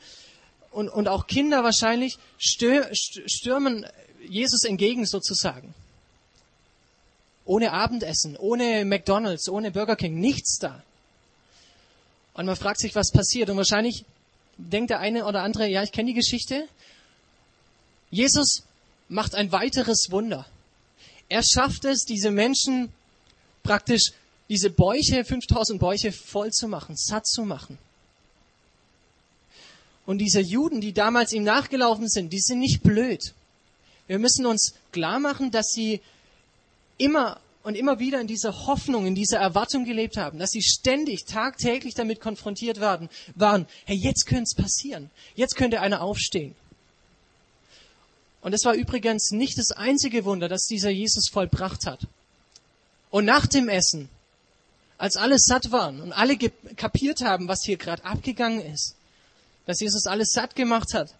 und, 0.71 0.89
und 0.89 1.09
auch 1.09 1.27
Kinder 1.27 1.65
wahrscheinlich, 1.65 2.19
stürmen 2.39 3.87
Jesus 4.29 4.65
entgegen 4.65 5.07
sozusagen. 5.07 5.75
Ohne 7.45 7.73
Abendessen, 7.73 8.37
ohne 8.37 8.85
McDonald's, 8.85 9.49
ohne 9.49 9.71
Burger 9.71 9.97
King, 9.97 10.19
nichts 10.19 10.59
da. 10.59 10.83
Und 12.35 12.47
man 12.47 12.57
fragt 12.57 12.81
sich, 12.81 12.95
was 12.95 13.13
passiert. 13.13 13.49
Und 13.49 13.57
wahrscheinlich 13.57 14.05
denkt 14.59 14.91
der 14.91 14.99
eine 14.99 15.27
oder 15.27 15.43
andere, 15.43 15.69
ja, 15.69 15.83
ich 15.83 15.93
kenne 15.93 16.09
die 16.09 16.15
Geschichte. 16.15 16.69
Jesus 18.11 18.65
macht 19.09 19.35
ein 19.35 19.53
weiteres 19.53 20.09
Wunder. 20.11 20.47
Er 21.29 21.43
schafft 21.43 21.85
es, 21.85 22.05
diese 22.05 22.31
Menschen 22.31 22.93
praktisch 23.63 24.13
diese 24.49 24.71
Bäuche, 24.71 25.25
5000 25.25 25.81
Bäuche 25.81 26.13
voll 26.13 26.51
zu 26.51 26.69
machen, 26.69 26.97
satt 26.97 27.27
zu 27.27 27.45
machen. 27.45 27.79
Und 30.07 30.19
diese 30.19 30.41
Juden, 30.41 30.81
die 30.81 30.93
damals 30.93 31.33
ihm 31.33 31.43
nachgelaufen 31.43 32.09
sind, 32.09 32.33
die 32.33 32.41
sind 32.41 32.61
nicht 32.61 32.83
blöd. 32.83 33.35
Wir 34.07 34.21
müssen 34.21 34.47
uns 34.47 34.75
klar 34.93 35.19
machen, 35.19 35.51
dass 35.51 35.67
sie 35.71 36.01
immer 36.97 37.41
und 37.65 37.75
immer 37.75 37.99
wieder 37.99 38.21
in 38.21 38.29
dieser 38.29 38.67
Hoffnung, 38.69 39.07
in 39.07 39.17
dieser 39.17 39.39
Erwartung 39.39 39.85
gelebt 39.85 40.17
haben, 40.17 40.39
dass 40.39 40.51
sie 40.51 40.63
ständig, 40.63 41.25
tagtäglich 41.25 41.95
damit 41.95 42.21
konfrontiert 42.21 42.79
waren, 42.79 43.09
waren, 43.35 43.67
hey, 43.85 43.97
jetzt 43.97 44.27
könnte 44.27 44.45
es 44.45 44.55
passieren. 44.55 45.11
Jetzt 45.35 45.57
könnte 45.57 45.81
einer 45.81 46.01
aufstehen. 46.01 46.55
Und 48.47 48.53
es 48.53 48.65
war 48.65 48.75
übrigens 48.75 49.33
nicht 49.33 49.59
das 49.59 49.73
einzige 49.73 50.25
Wunder, 50.25 50.49
das 50.49 50.67
dieser 50.67 50.91
Jesus 50.91 51.29
vollbracht 51.33 51.85
hat. 51.85 52.07
Und 53.11 53.25
nach 53.25 53.45
dem 53.45 53.69
Essen, 53.69 54.09
als 54.99 55.17
alle 55.17 55.35
satt 55.37 55.73
waren 55.73 56.01
und 56.01 56.13
alle 56.13 56.39
kapiert 56.39 57.23
haben, 57.23 57.49
was 57.49 57.65
hier 57.65 57.77
gerade 57.77 58.05
abgegangen 58.05 58.61
ist, 58.61 58.95
dass 59.67 59.81
Jesus 59.81 60.07
alles 60.07 60.29
satt 60.31 60.55
gemacht 60.55 60.95
hat, 60.95 61.13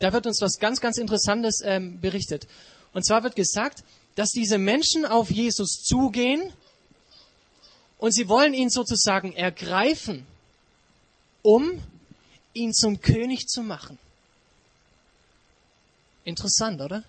da 0.00 0.12
wird 0.12 0.26
uns 0.26 0.42
was 0.42 0.58
ganz, 0.58 0.82
ganz 0.82 0.98
Interessantes 0.98 1.62
ähm, 1.64 1.98
berichtet. 1.98 2.46
Und 2.92 3.06
zwar 3.06 3.22
wird 3.22 3.34
gesagt, 3.34 3.84
dass 4.16 4.28
diese 4.28 4.58
Menschen 4.58 5.06
auf 5.06 5.30
Jesus 5.30 5.82
zugehen 5.82 6.52
und 7.96 8.12
sie 8.12 8.28
wollen 8.28 8.52
ihn 8.52 8.68
sozusagen 8.68 9.32
ergreifen, 9.32 10.26
um 11.40 11.82
ihn 12.52 12.74
zum 12.74 13.00
König 13.00 13.48
zu 13.48 13.62
machen. 13.62 13.98
Interessant, 16.24 16.80
oder? 16.80 17.04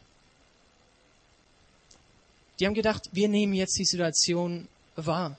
Die 2.59 2.65
haben 2.65 2.73
gedacht, 2.73 3.09
wir 3.11 3.29
nehmen 3.29 3.53
jetzt 3.53 3.77
die 3.77 3.85
Situation 3.85 4.67
wahr. 4.95 5.37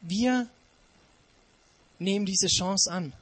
Wir 0.00 0.48
nehmen 1.98 2.26
diese 2.26 2.48
Chance 2.48 2.90
an. 2.90 3.12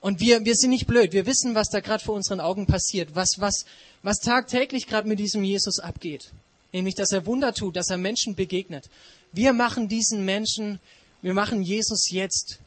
Und 0.00 0.20
wir, 0.20 0.44
wir 0.44 0.54
sind 0.54 0.70
nicht 0.70 0.86
blöd. 0.86 1.12
Wir 1.12 1.26
wissen, 1.26 1.54
was 1.54 1.68
da 1.68 1.80
gerade 1.80 2.02
vor 2.02 2.14
unseren 2.14 2.40
Augen 2.40 2.66
passiert, 2.66 3.14
was, 3.14 3.36
was, 3.38 3.66
was 4.02 4.18
tagtäglich 4.20 4.86
gerade 4.86 5.06
mit 5.06 5.18
diesem 5.18 5.44
Jesus 5.44 5.78
abgeht 5.78 6.30
nämlich 6.72 6.94
dass 6.94 7.12
er 7.12 7.26
Wunder 7.26 7.52
tut, 7.52 7.76
dass 7.76 7.90
er 7.90 7.96
Menschen 7.96 8.34
begegnet. 8.34 8.88
Wir 9.32 9.52
machen 9.52 9.88
diesen 9.88 10.24
Menschen, 10.24 10.80
wir 11.22 11.34
machen 11.34 11.62
Jesus 11.62 12.10
jetzt 12.10 12.58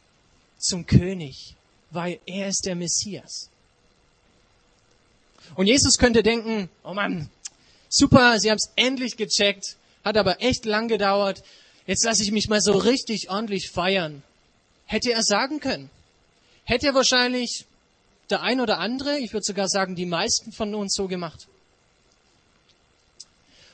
zum 0.57 0.85
König, 0.85 1.55
weil 1.91 2.19
er 2.25 2.47
ist 2.47 2.65
der 2.65 2.75
Messias. 2.75 3.49
Und 5.55 5.67
Jesus 5.67 5.97
könnte 5.97 6.23
denken, 6.23 6.69
oh 6.83 6.93
Mann, 6.93 7.29
super, 7.89 8.39
sie 8.39 8.49
haben 8.49 8.57
es 8.57 8.71
endlich 8.75 9.17
gecheckt, 9.17 9.77
hat 10.03 10.17
aber 10.17 10.41
echt 10.41 10.65
lang 10.65 10.87
gedauert, 10.87 11.43
jetzt 11.85 12.03
lasse 12.03 12.23
ich 12.23 12.31
mich 12.31 12.49
mal 12.49 12.61
so 12.61 12.73
richtig 12.73 13.29
ordentlich 13.29 13.69
feiern. 13.69 14.23
Hätte 14.85 15.11
er 15.11 15.23
sagen 15.23 15.59
können. 15.59 15.89
Hätte 16.65 16.87
er 16.87 16.95
wahrscheinlich 16.95 17.65
der 18.29 18.41
ein 18.41 18.61
oder 18.61 18.79
andere, 18.79 19.19
ich 19.19 19.33
würde 19.33 19.43
sogar 19.43 19.67
sagen 19.67 19.95
die 19.95 20.05
meisten 20.05 20.51
von 20.51 20.73
uns 20.75 20.95
so 20.95 21.07
gemacht. 21.07 21.47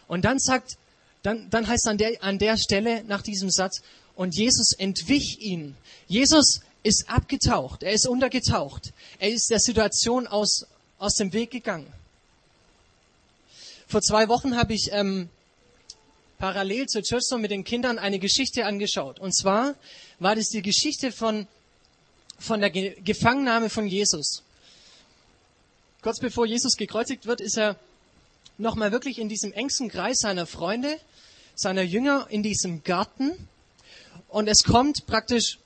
Und 0.07 0.25
dann 0.25 0.39
sagt, 0.39 0.77
dann, 1.21 1.49
dann 1.49 1.67
heißt 1.67 1.87
an 1.87 1.97
der, 1.97 2.23
an 2.23 2.39
der 2.39 2.57
Stelle 2.57 3.03
nach 3.03 3.21
diesem 3.21 3.49
Satz, 3.49 3.81
und 4.19 4.35
Jesus 4.35 4.73
entwich 4.73 5.39
ihn. 5.39 5.77
Jesus 6.07 6.59
ist 6.83 7.09
abgetaucht, 7.09 7.83
er 7.83 7.93
ist 7.93 8.05
untergetaucht, 8.05 8.91
er 9.17 9.29
ist 9.29 9.49
der 9.49 9.59
Situation 9.59 10.27
aus, 10.27 10.65
aus 10.99 11.15
dem 11.15 11.33
Weg 11.33 11.51
gegangen. 11.51 11.91
Vor 13.87 14.01
zwei 14.01 14.27
Wochen 14.27 14.55
habe 14.55 14.73
ich 14.73 14.89
ähm, 14.91 15.29
parallel 16.37 16.85
zur 16.87 17.01
Church 17.01 17.31
mit 17.37 17.49
den 17.49 17.63
Kindern 17.63 17.97
eine 17.97 18.19
Geschichte 18.19 18.65
angeschaut. 18.65 19.19
Und 19.19 19.35
zwar 19.35 19.75
war 20.19 20.35
das 20.35 20.49
die 20.49 20.61
Geschichte 20.61 21.11
von, 21.11 21.47
von 22.37 22.59
der 22.59 22.69
Ge 22.69 22.95
Gefangennahme 23.03 23.69
von 23.69 23.87
Jesus. 23.87 24.43
Kurz 26.01 26.19
bevor 26.19 26.45
Jesus 26.45 26.77
gekreuzigt 26.77 27.25
wird, 27.25 27.41
ist 27.41 27.57
er 27.57 27.77
nochmal 28.57 28.91
wirklich 28.91 29.19
in 29.19 29.27
diesem 29.27 29.51
engsten 29.53 29.89
Kreis 29.89 30.19
seiner 30.19 30.45
Freunde, 30.45 30.99
seiner 31.55 31.81
Jünger 31.81 32.27
in 32.29 32.43
diesem 32.43 32.83
Garten. 32.83 33.31
Und 34.27 34.47
es 34.47 34.63
kommt 34.63 35.07
praktisch 35.07 35.57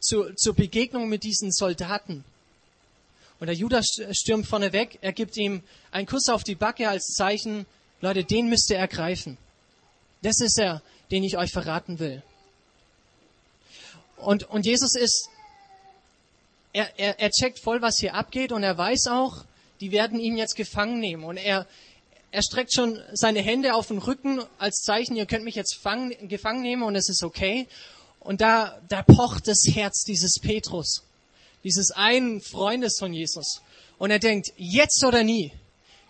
zu, 0.00 0.32
zur 0.34 0.54
Begegnung 0.54 1.08
mit 1.08 1.22
diesen 1.22 1.52
Soldaten. 1.52 2.24
Und 3.40 3.46
der 3.46 3.56
Judas 3.56 3.86
stürmt 4.12 4.46
vorne 4.46 4.72
weg. 4.72 4.98
Er 5.00 5.12
gibt 5.12 5.36
ihm 5.36 5.62
einen 5.90 6.06
Kuss 6.06 6.28
auf 6.28 6.44
die 6.44 6.56
Backe 6.56 6.88
als 6.88 7.14
Zeichen. 7.14 7.66
Leute, 8.00 8.24
den 8.24 8.48
müsst 8.48 8.70
ihr 8.70 8.78
ergreifen. 8.78 9.38
Das 10.22 10.40
ist 10.40 10.58
er, 10.58 10.82
den 11.10 11.22
ich 11.22 11.38
euch 11.38 11.52
verraten 11.52 11.98
will. 11.98 12.22
Und, 14.16 14.48
und 14.50 14.66
Jesus 14.66 14.94
ist, 14.96 15.28
er, 16.72 16.98
er, 16.98 17.20
er 17.20 17.30
checkt 17.30 17.60
voll, 17.60 17.80
was 17.80 17.98
hier 17.98 18.14
abgeht 18.14 18.52
und 18.52 18.62
er 18.62 18.76
weiß 18.76 19.06
auch, 19.08 19.44
die 19.80 19.92
werden 19.92 20.18
ihn 20.18 20.36
jetzt 20.36 20.56
gefangen 20.56 20.98
nehmen. 20.98 21.24
Und 21.24 21.36
er, 21.36 21.66
er 22.30 22.42
streckt 22.42 22.74
schon 22.74 23.00
seine 23.12 23.40
Hände 23.40 23.74
auf 23.74 23.88
den 23.88 23.98
Rücken 23.98 24.42
als 24.58 24.82
Zeichen, 24.82 25.16
ihr 25.16 25.26
könnt 25.26 25.44
mich 25.44 25.54
jetzt 25.54 25.76
fangen, 25.76 26.12
gefangen 26.28 26.62
nehmen 26.62 26.82
und 26.82 26.96
es 26.96 27.08
ist 27.08 27.22
okay. 27.22 27.68
Und 28.20 28.40
da, 28.40 28.78
da 28.88 29.02
pocht 29.02 29.46
das 29.46 29.62
Herz 29.72 30.02
dieses 30.02 30.40
Petrus, 30.40 31.04
dieses 31.64 31.90
einen 31.90 32.40
Freundes 32.40 32.98
von 32.98 33.12
Jesus. 33.12 33.62
Und 33.98 34.10
er 34.10 34.18
denkt, 34.18 34.52
jetzt 34.56 35.04
oder 35.04 35.24
nie. 35.24 35.52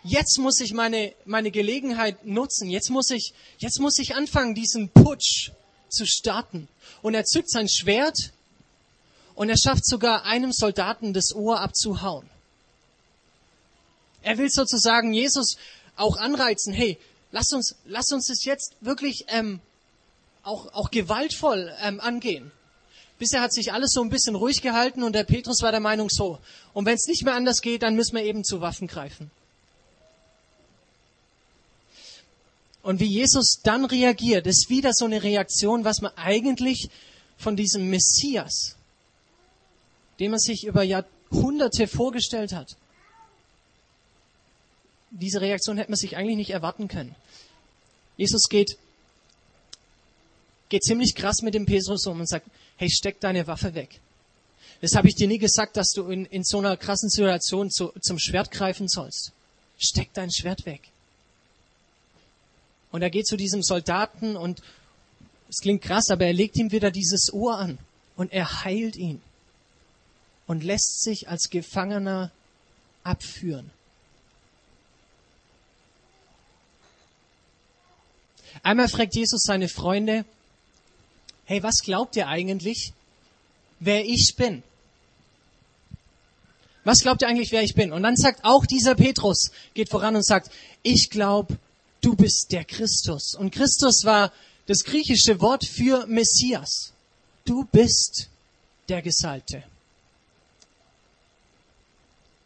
Jetzt 0.04 0.38
muss 0.38 0.60
ich 0.60 0.72
meine, 0.72 1.14
meine 1.24 1.50
Gelegenheit 1.50 2.24
nutzen. 2.24 2.70
Jetzt 2.70 2.90
muss 2.90 3.10
ich, 3.10 3.32
jetzt 3.58 3.80
muss 3.80 3.98
ich 3.98 4.14
anfangen, 4.14 4.54
diesen 4.54 4.90
Putsch 4.90 5.50
zu 5.88 6.06
starten. 6.06 6.68
Und 7.02 7.14
er 7.14 7.24
zückt 7.24 7.50
sein 7.50 7.68
Schwert 7.68 8.32
und 9.34 9.48
er 9.48 9.56
schafft 9.56 9.86
sogar 9.86 10.24
einem 10.24 10.52
Soldaten 10.52 11.12
das 11.12 11.34
Ohr 11.34 11.60
abzuhauen. 11.60 12.28
Er 14.22 14.38
will 14.38 14.50
sozusagen 14.50 15.12
Jesus 15.12 15.56
auch 15.96 16.16
anreizen, 16.16 16.72
hey, 16.72 16.98
lass 17.30 17.52
uns, 17.52 17.76
lass 17.84 18.10
uns 18.12 18.26
das 18.26 18.44
jetzt 18.44 18.74
wirklich 18.80 19.24
ähm, 19.28 19.60
auch, 20.42 20.72
auch 20.72 20.90
gewaltvoll 20.90 21.72
ähm, 21.80 22.00
angehen. 22.00 22.50
Bisher 23.18 23.40
hat 23.40 23.52
sich 23.52 23.72
alles 23.72 23.92
so 23.92 24.02
ein 24.02 24.10
bisschen 24.10 24.36
ruhig 24.36 24.62
gehalten 24.62 25.02
und 25.02 25.12
der 25.12 25.24
Petrus 25.24 25.62
war 25.62 25.72
der 25.72 25.80
Meinung 25.80 26.08
so. 26.08 26.38
Und 26.72 26.86
wenn 26.86 26.94
es 26.94 27.06
nicht 27.06 27.24
mehr 27.24 27.34
anders 27.34 27.60
geht, 27.60 27.82
dann 27.82 27.96
müssen 27.96 28.16
wir 28.16 28.22
eben 28.22 28.44
zu 28.44 28.60
Waffen 28.60 28.86
greifen. 28.86 29.30
Und 32.82 33.00
wie 33.00 33.06
Jesus 33.06 33.60
dann 33.62 33.84
reagiert, 33.84 34.46
ist 34.46 34.70
wieder 34.70 34.92
so 34.94 35.04
eine 35.04 35.22
Reaktion, 35.22 35.84
was 35.84 36.00
man 36.00 36.12
eigentlich 36.16 36.88
von 37.36 37.56
diesem 37.56 37.90
Messias, 37.90 38.76
den 40.20 40.30
man 40.30 40.40
sich 40.40 40.64
über 40.64 40.82
Jahrhunderte 40.82 41.86
vorgestellt 41.86 42.52
hat, 42.52 42.76
diese 45.10 45.40
Reaktion 45.40 45.76
hätte 45.78 45.90
man 45.90 45.96
sich 45.96 46.16
eigentlich 46.16 46.36
nicht 46.36 46.50
erwarten 46.50 46.88
können. 46.88 47.14
Jesus 48.16 48.48
geht, 48.48 48.76
geht 50.68 50.84
ziemlich 50.84 51.14
krass 51.14 51.42
mit 51.42 51.54
dem 51.54 51.66
Petrus 51.66 52.06
um 52.06 52.20
und 52.20 52.28
sagt, 52.28 52.46
hey, 52.78 52.88
steck 52.90 53.20
deine 53.20 53.46
Waffe 53.46 53.74
weg. 53.74 54.00
Das 54.80 54.94
habe 54.94 55.08
ich 55.08 55.16
dir 55.16 55.28
nie 55.28 55.38
gesagt, 55.38 55.76
dass 55.76 55.90
du 55.90 56.08
in, 56.08 56.24
in 56.26 56.44
so 56.44 56.58
einer 56.58 56.76
krassen 56.76 57.10
Situation 57.10 57.70
zu, 57.70 57.92
zum 58.00 58.18
Schwert 58.18 58.50
greifen 58.50 58.88
sollst. 58.88 59.32
Steck 59.78 60.12
dein 60.14 60.30
Schwert 60.32 60.64
weg. 60.64 60.80
Und 62.90 63.02
er 63.02 63.10
geht 63.10 63.26
zu 63.26 63.36
diesem 63.36 63.62
Soldaten 63.62 64.36
und 64.36 64.62
es 65.48 65.58
klingt 65.58 65.82
krass, 65.82 66.10
aber 66.10 66.26
er 66.26 66.32
legt 66.32 66.56
ihm 66.56 66.72
wieder 66.72 66.90
dieses 66.90 67.32
Ohr 67.32 67.58
an 67.58 67.78
und 68.16 68.32
er 68.32 68.64
heilt 68.64 68.96
ihn 68.96 69.20
und 70.46 70.62
lässt 70.62 71.02
sich 71.02 71.28
als 71.28 71.50
Gefangener 71.50 72.30
abführen. 73.02 73.70
Einmal 78.62 78.88
fragt 78.88 79.14
Jesus 79.14 79.42
seine 79.42 79.68
Freunde, 79.68 80.24
hey, 81.48 81.62
was 81.62 81.78
glaubt 81.82 82.14
ihr 82.14 82.28
eigentlich, 82.28 82.92
wer 83.80 84.04
ich 84.04 84.34
bin? 84.36 84.62
Was 86.84 87.00
glaubt 87.00 87.22
ihr 87.22 87.28
eigentlich, 87.28 87.52
wer 87.52 87.62
ich 87.62 87.74
bin? 87.74 87.90
Und 87.90 88.02
dann 88.02 88.16
sagt 88.16 88.44
auch 88.44 88.66
dieser 88.66 88.94
Petrus, 88.94 89.50
geht 89.72 89.88
voran 89.88 90.14
und 90.14 90.26
sagt, 90.26 90.50
ich 90.82 91.08
glaube, 91.08 91.56
du 92.02 92.14
bist 92.14 92.52
der 92.52 92.64
Christus. 92.64 93.34
Und 93.34 93.50
Christus 93.50 94.04
war 94.04 94.30
das 94.66 94.84
griechische 94.84 95.40
Wort 95.40 95.64
für 95.66 96.06
Messias. 96.06 96.92
Du 97.46 97.64
bist 97.64 98.28
der 98.90 99.00
Gesalbte. 99.00 99.62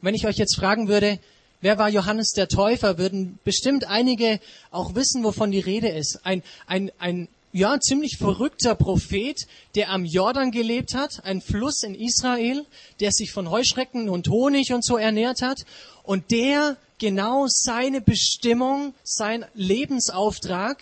Wenn 0.00 0.14
ich 0.14 0.28
euch 0.28 0.36
jetzt 0.36 0.54
fragen 0.54 0.86
würde, 0.86 1.18
wer 1.60 1.76
war 1.76 1.88
Johannes 1.88 2.30
der 2.30 2.46
Täufer, 2.46 2.98
würden 2.98 3.40
bestimmt 3.42 3.84
einige 3.84 4.38
auch 4.70 4.94
wissen, 4.94 5.24
wovon 5.24 5.50
die 5.50 5.58
Rede 5.58 5.88
ist. 5.88 6.20
Ein, 6.24 6.44
ein, 6.68 6.92
ein 7.00 7.26
ja, 7.52 7.78
ziemlich 7.78 8.16
verrückter 8.16 8.74
Prophet, 8.74 9.46
der 9.74 9.90
am 9.90 10.04
Jordan 10.04 10.50
gelebt 10.50 10.94
hat, 10.94 11.24
ein 11.24 11.42
Fluss 11.42 11.82
in 11.82 11.94
Israel, 11.94 12.64
der 13.00 13.12
sich 13.12 13.30
von 13.30 13.50
Heuschrecken 13.50 14.08
und 14.08 14.28
Honig 14.28 14.72
und 14.72 14.84
so 14.84 14.96
ernährt 14.96 15.42
hat 15.42 15.58
und 16.02 16.30
der 16.30 16.78
genau 16.98 17.46
seine 17.48 18.00
Bestimmung, 18.00 18.94
sein 19.04 19.44
Lebensauftrag 19.54 20.78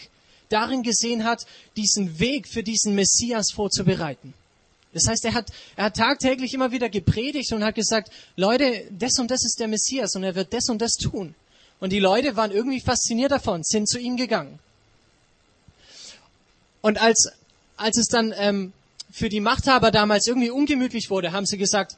darin 0.48 0.82
gesehen 0.82 1.24
hat, 1.24 1.44
diesen 1.76 2.20
Weg 2.20 2.46
für 2.46 2.62
diesen 2.62 2.94
Messias 2.94 3.50
vorzubereiten. 3.52 4.34
Das 4.92 5.06
heißt, 5.08 5.24
er 5.24 5.34
hat, 5.34 5.50
er 5.76 5.86
hat 5.86 5.96
tagtäglich 5.96 6.52
immer 6.54 6.72
wieder 6.72 6.88
gepredigt 6.88 7.52
und 7.52 7.64
hat 7.64 7.74
gesagt, 7.74 8.10
Leute, 8.36 8.86
das 8.90 9.18
und 9.18 9.30
das 9.30 9.44
ist 9.44 9.58
der 9.60 9.68
Messias 9.68 10.14
und 10.14 10.24
er 10.24 10.34
wird 10.34 10.52
das 10.52 10.68
und 10.68 10.80
das 10.80 10.92
tun. 10.92 11.34
Und 11.78 11.92
die 11.92 12.00
Leute 12.00 12.36
waren 12.36 12.50
irgendwie 12.50 12.80
fasziniert 12.80 13.32
davon, 13.32 13.62
sind 13.62 13.88
zu 13.88 13.98
ihm 13.98 14.16
gegangen. 14.16 14.58
Und 16.82 17.00
als, 17.00 17.30
als 17.76 17.98
es 17.98 18.08
dann 18.08 18.32
ähm, 18.36 18.72
für 19.10 19.28
die 19.28 19.40
Machthaber 19.40 19.90
damals 19.90 20.26
irgendwie 20.26 20.50
ungemütlich 20.50 21.10
wurde, 21.10 21.32
haben 21.32 21.46
sie 21.46 21.58
gesagt, 21.58 21.96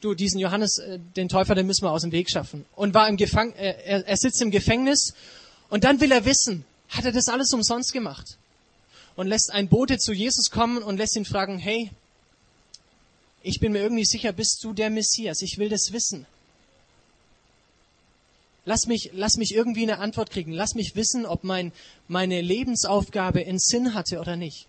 du, 0.00 0.14
diesen 0.14 0.40
Johannes, 0.40 0.78
äh, 0.78 0.98
den 1.16 1.28
Täufer, 1.28 1.54
den 1.54 1.66
müssen 1.66 1.84
wir 1.84 1.90
aus 1.90 2.02
dem 2.02 2.12
Weg 2.12 2.30
schaffen. 2.30 2.64
Und 2.74 2.94
war 2.94 3.08
im 3.08 3.16
Gefang 3.16 3.52
äh, 3.54 3.74
er, 3.84 4.06
er 4.06 4.16
sitzt 4.16 4.40
im 4.42 4.50
Gefängnis 4.50 5.14
und 5.68 5.84
dann 5.84 6.00
will 6.00 6.12
er 6.12 6.24
wissen, 6.24 6.64
hat 6.88 7.04
er 7.04 7.12
das 7.12 7.28
alles 7.28 7.52
umsonst 7.52 7.92
gemacht? 7.92 8.36
Und 9.16 9.28
lässt 9.28 9.50
ein 9.52 9.68
Bote 9.68 9.98
zu 9.98 10.12
Jesus 10.12 10.50
kommen 10.50 10.82
und 10.82 10.98
lässt 10.98 11.16
ihn 11.16 11.24
fragen, 11.24 11.58
hey, 11.58 11.90
ich 13.42 13.60
bin 13.60 13.72
mir 13.72 13.80
irgendwie 13.80 14.04
sicher, 14.04 14.32
bist 14.32 14.62
du 14.62 14.72
der 14.72 14.90
Messias? 14.90 15.40
Ich 15.40 15.56
will 15.58 15.68
das 15.68 15.92
wissen. 15.92 16.26
Lass 18.68 18.86
mich, 18.86 19.10
lass 19.14 19.36
mich 19.36 19.54
irgendwie 19.54 19.84
eine 19.84 20.00
Antwort 20.00 20.30
kriegen. 20.30 20.50
Lass 20.52 20.74
mich 20.74 20.96
wissen, 20.96 21.24
ob 21.24 21.44
mein, 21.44 21.72
meine 22.08 22.40
Lebensaufgabe 22.40 23.46
einen 23.46 23.60
Sinn 23.60 23.94
hatte 23.94 24.18
oder 24.18 24.36
nicht. 24.36 24.66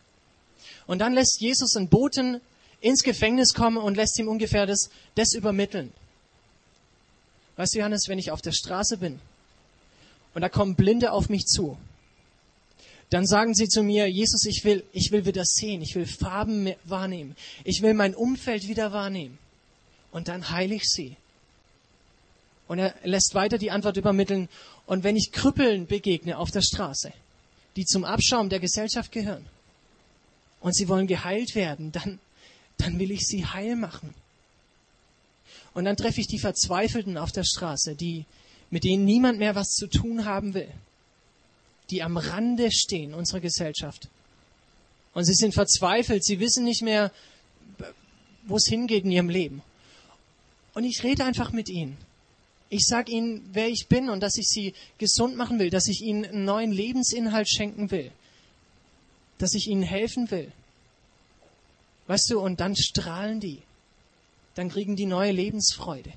Und 0.86 1.00
dann 1.00 1.14
lässt 1.14 1.42
Jesus 1.42 1.76
einen 1.76 1.90
Boten 1.90 2.40
ins 2.80 3.02
Gefängnis 3.02 3.56
kommen 3.56 3.78
und 3.78 3.98
lässt 3.98 4.18
ihm 4.20 4.28
ungefähr 4.28 4.68
das, 4.68 4.92
das 5.16 5.34
übermitteln. 5.34 5.92
Weißt 7.56 7.74
du, 7.74 7.80
Johannes, 7.80 8.08
wenn 8.08 8.20
ich 8.20 8.30
auf 8.30 8.44
der 8.44 8.52
Straße 8.52 8.98
bin 8.98 9.20
und 10.36 10.42
da 10.42 10.50
kommen 10.50 10.76
Blinde 10.76 11.12
auf 11.12 11.28
mich 11.28 11.46
zu, 11.46 11.76
dann 13.10 13.26
sagen 13.26 13.56
sie 13.56 13.68
zu 13.68 13.82
mir, 13.82 14.08
Jesus, 14.08 14.46
ich 14.46 14.64
will, 14.64 14.84
ich 14.92 15.12
will 15.12 15.26
wieder 15.26 15.44
sehen, 15.44 15.82
ich 15.82 15.96
will 15.96 16.06
Farben 16.06 16.72
wahrnehmen, 16.84 17.36
ich 17.64 17.82
will 17.82 17.96
mein 17.96 18.14
Umfeld 18.14 18.68
wieder 18.68 18.92
wahrnehmen. 18.92 19.40
Und 20.12 20.28
dann 20.28 20.52
heile 20.52 20.76
ich 20.76 20.84
sie. 20.86 21.18
Und 22.68 22.80
er 22.80 22.96
lässt 23.04 23.34
weiter 23.34 23.58
die 23.58 23.72
Antwort 23.72 23.98
übermitteln. 23.98 24.50
Und 24.86 25.04
wenn 25.04 25.16
ich 25.16 25.32
Krüppeln 25.32 25.88
begegne 25.88 26.38
auf 26.38 26.52
der 26.52 26.62
Straße, 26.62 27.14
die 27.76 27.86
zum 27.86 28.04
Abschaum 28.04 28.50
der 28.50 28.60
Gesellschaft 28.60 29.12
gehören, 29.12 29.46
und 30.60 30.76
sie 30.76 30.88
wollen 30.88 31.08
geheilt 31.08 31.56
werden, 31.56 31.92
dann, 31.92 32.20
dann 32.78 33.00
will 33.00 33.12
ich 33.12 33.28
sie 33.28 33.46
heil 33.46 33.76
machen. 33.76 34.14
Und 35.74 35.86
dann 35.86 35.96
treffe 35.96 36.22
ich 36.22 36.28
die 36.28 36.40
Verzweifelten 36.40 37.18
auf 37.18 37.32
der 37.32 37.44
Straße, 37.44 37.96
die, 37.96 38.26
mit 38.70 38.84
denen 38.84 39.06
niemand 39.06 39.38
mehr 39.40 39.56
was 39.56 39.70
zu 39.70 39.88
tun 39.88 40.26
haben 40.26 40.54
will, 40.54 40.72
die 41.90 42.02
am 42.02 42.18
Rande 42.18 42.72
stehen 42.72 43.14
unserer 43.14 43.40
Gesellschaft. 43.40 44.10
Und 45.14 45.26
sie 45.26 45.36
sind 45.36 45.54
verzweifelt, 45.54 46.24
sie 46.24 46.40
wissen 46.40 46.64
nicht 46.64 46.82
mehr, 46.82 47.12
wo 48.44 48.58
es 48.58 48.66
hingeht 48.68 49.04
in 49.04 49.12
ihrem 49.12 49.30
Leben. 49.30 49.62
Und 50.74 50.84
ich 50.84 51.04
rede 51.04 51.26
einfach 51.26 51.52
mit 51.52 51.70
ihnen. 51.70 51.98
Ich 52.70 52.86
sage 52.86 53.12
ihnen, 53.12 53.48
wer 53.54 53.68
ich 53.68 53.88
bin 53.88 54.10
und 54.10 54.22
dass 54.22 54.38
ich 54.38 54.48
sie 54.48 54.74
gesund 54.98 55.38
machen 55.38 55.60
will, 55.60 55.70
dass 55.70 55.88
ich 55.88 56.02
ihnen 56.02 56.26
einen 56.26 56.46
neuen 56.46 56.72
Lebensinhalt 56.72 57.50
schenken 57.50 57.92
will, 57.92 58.12
dass 59.38 59.54
ich 59.54 59.68
ihnen 59.68 59.84
helfen 59.84 60.30
will. 60.32 60.52
Weißt 62.08 62.30
du, 62.30 62.40
und 62.40 62.60
dann 62.60 62.76
strahlen 62.76 63.40
die. 63.40 63.62
Dann 64.56 64.70
kriegen 64.70 64.96
die 64.96 65.06
neue 65.06 65.32
Lebensfreude. 65.32 66.12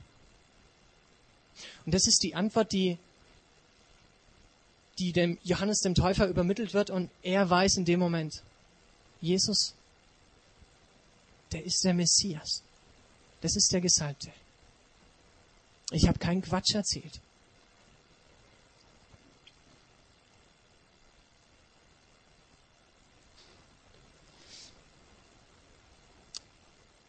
Und 1.85 1.95
das 1.95 2.07
ist 2.07 2.23
die 2.23 2.35
Antwort, 2.35 2.73
die, 2.73 2.99
die 4.99 5.13
dem 5.13 5.39
Johannes 5.43 5.81
dem 5.81 5.95
Täufer 5.95 6.27
übermittelt 6.27 6.75
wird 6.75 6.91
und 6.91 7.11
er 7.23 7.49
weiß 7.49 7.77
in 7.77 7.85
dem 7.85 8.01
Moment, 8.01 8.43
Jesus, 9.21 9.75
der 11.53 11.65
ist 11.65 11.85
der 11.85 11.95
Messias. 11.95 12.63
Das 13.41 13.57
ist 13.57 13.73
der 13.73 13.81
Gesalbte. 13.81 14.31
Ich 15.91 16.07
habe 16.07 16.19
keinen 16.19 16.43
Quatsch 16.43 16.75
erzählt. 16.75 17.21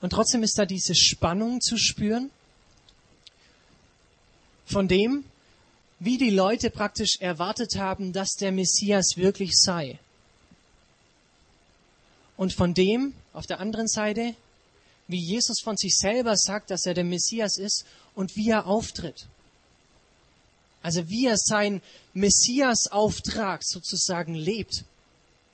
Und 0.02 0.10
trotzdem 0.10 0.42
ist 0.42 0.58
da 0.58 0.66
diese 0.66 0.96
Spannung 0.96 1.62
zu 1.62 1.78
spüren 1.78 2.32
von 4.66 4.88
dem, 4.88 5.24
wie 6.00 6.18
die 6.18 6.32
Leute 6.32 6.72
praktisch 6.72 7.18
erwartet 7.20 7.76
haben, 7.76 8.12
dass 8.12 8.32
der 8.32 8.52
Messias 8.52 9.16
wirklich 9.16 9.52
sei. 9.54 10.00
Und 12.36 12.54
von 12.54 12.74
dem, 12.74 13.14
auf 13.34 13.46
der 13.46 13.60
anderen 13.60 13.88
Seite, 13.88 14.34
wie 15.08 15.20
Jesus 15.24 15.62
von 15.62 15.78
sich 15.78 15.96
selber 15.96 16.36
sagt, 16.36 16.72
dass 16.72 16.88
er 16.88 16.96
der 16.96 17.04
Messias 17.04 17.58
ist 17.58 17.86
und 18.16 18.36
wie 18.36 18.50
er 18.50 18.68
auftritt. 18.68 19.28
Also 20.84 21.10
wie 21.10 21.28
er 21.28 21.38
seinen 21.38 21.82
Messias-Auftrag 22.14 23.64
sozusagen 23.64 24.34
lebt, 24.34 24.84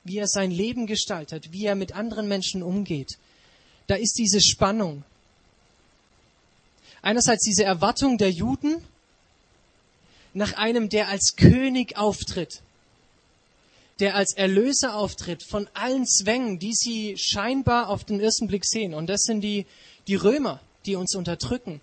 wie 0.04 0.18
er 0.18 0.28
sein 0.28 0.52
Leben 0.52 0.88
gestaltet, 0.88 1.52
wie 1.52 1.66
er 1.66 1.76
mit 1.76 1.94
anderen 1.94 2.28
Menschen 2.28 2.64
umgeht. 2.64 3.18
Da 3.88 3.96
ist 3.96 4.18
diese 4.18 4.42
Spannung. 4.42 5.04
Einerseits 7.02 7.44
diese 7.44 7.64
Erwartung 7.64 8.18
der 8.18 8.32
Juden 8.32 8.84
nach 10.34 10.54
einem, 10.54 10.90
der 10.90 11.10
als 11.10 11.36
König 11.36 11.98
auftritt, 11.98 12.62
der 14.00 14.16
als 14.16 14.34
Erlöser 14.34 14.96
auftritt 14.96 15.44
von 15.44 15.68
allen 15.74 16.06
Zwängen, 16.06 16.60
die 16.60 16.74
sie 16.74 17.16
scheinbar 17.18 17.90
auf 17.90 18.04
den 18.04 18.20
ersten 18.20 18.48
Blick 18.48 18.66
sehen. 18.66 18.94
Und 18.94 19.08
das 19.08 19.22
sind 19.22 19.42
die, 19.42 19.66
die 20.08 20.16
Römer, 20.16 20.62
die 20.86 20.96
uns 20.96 21.16
unterdrücken. 21.16 21.82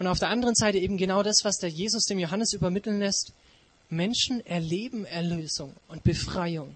Und 0.00 0.06
auf 0.06 0.18
der 0.18 0.30
anderen 0.30 0.54
Seite 0.54 0.78
eben 0.78 0.96
genau 0.96 1.22
das, 1.22 1.44
was 1.44 1.58
der 1.58 1.68
Jesus 1.68 2.06
dem 2.06 2.18
Johannes 2.18 2.54
übermitteln 2.54 3.00
lässt. 3.00 3.34
Menschen 3.90 4.44
erleben 4.46 5.04
Erlösung 5.04 5.76
und 5.88 6.04
Befreiung. 6.04 6.74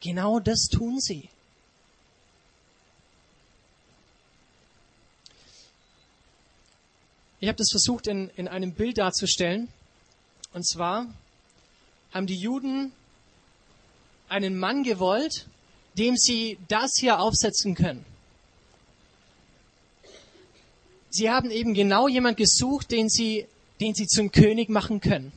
Genau 0.00 0.38
das 0.38 0.68
tun 0.68 1.00
sie. 1.00 1.28
Ich 7.40 7.48
habe 7.48 7.58
das 7.58 7.70
versucht 7.72 8.06
in, 8.06 8.30
in 8.36 8.46
einem 8.46 8.72
Bild 8.72 8.98
darzustellen. 8.98 9.66
Und 10.52 10.64
zwar 10.64 11.12
haben 12.12 12.28
die 12.28 12.38
Juden 12.38 12.92
einen 14.28 14.56
Mann 14.56 14.84
gewollt, 14.84 15.48
dem 15.98 16.16
sie 16.16 16.56
das 16.68 16.92
hier 17.00 17.18
aufsetzen 17.18 17.74
können. 17.74 18.04
Sie 21.16 21.30
haben 21.30 21.50
eben 21.50 21.72
genau 21.72 22.08
jemand 22.08 22.36
gesucht, 22.36 22.90
den 22.90 23.08
sie, 23.08 23.46
den 23.80 23.94
sie 23.94 24.06
zum 24.06 24.32
König 24.32 24.68
machen 24.68 25.00
können. 25.00 25.32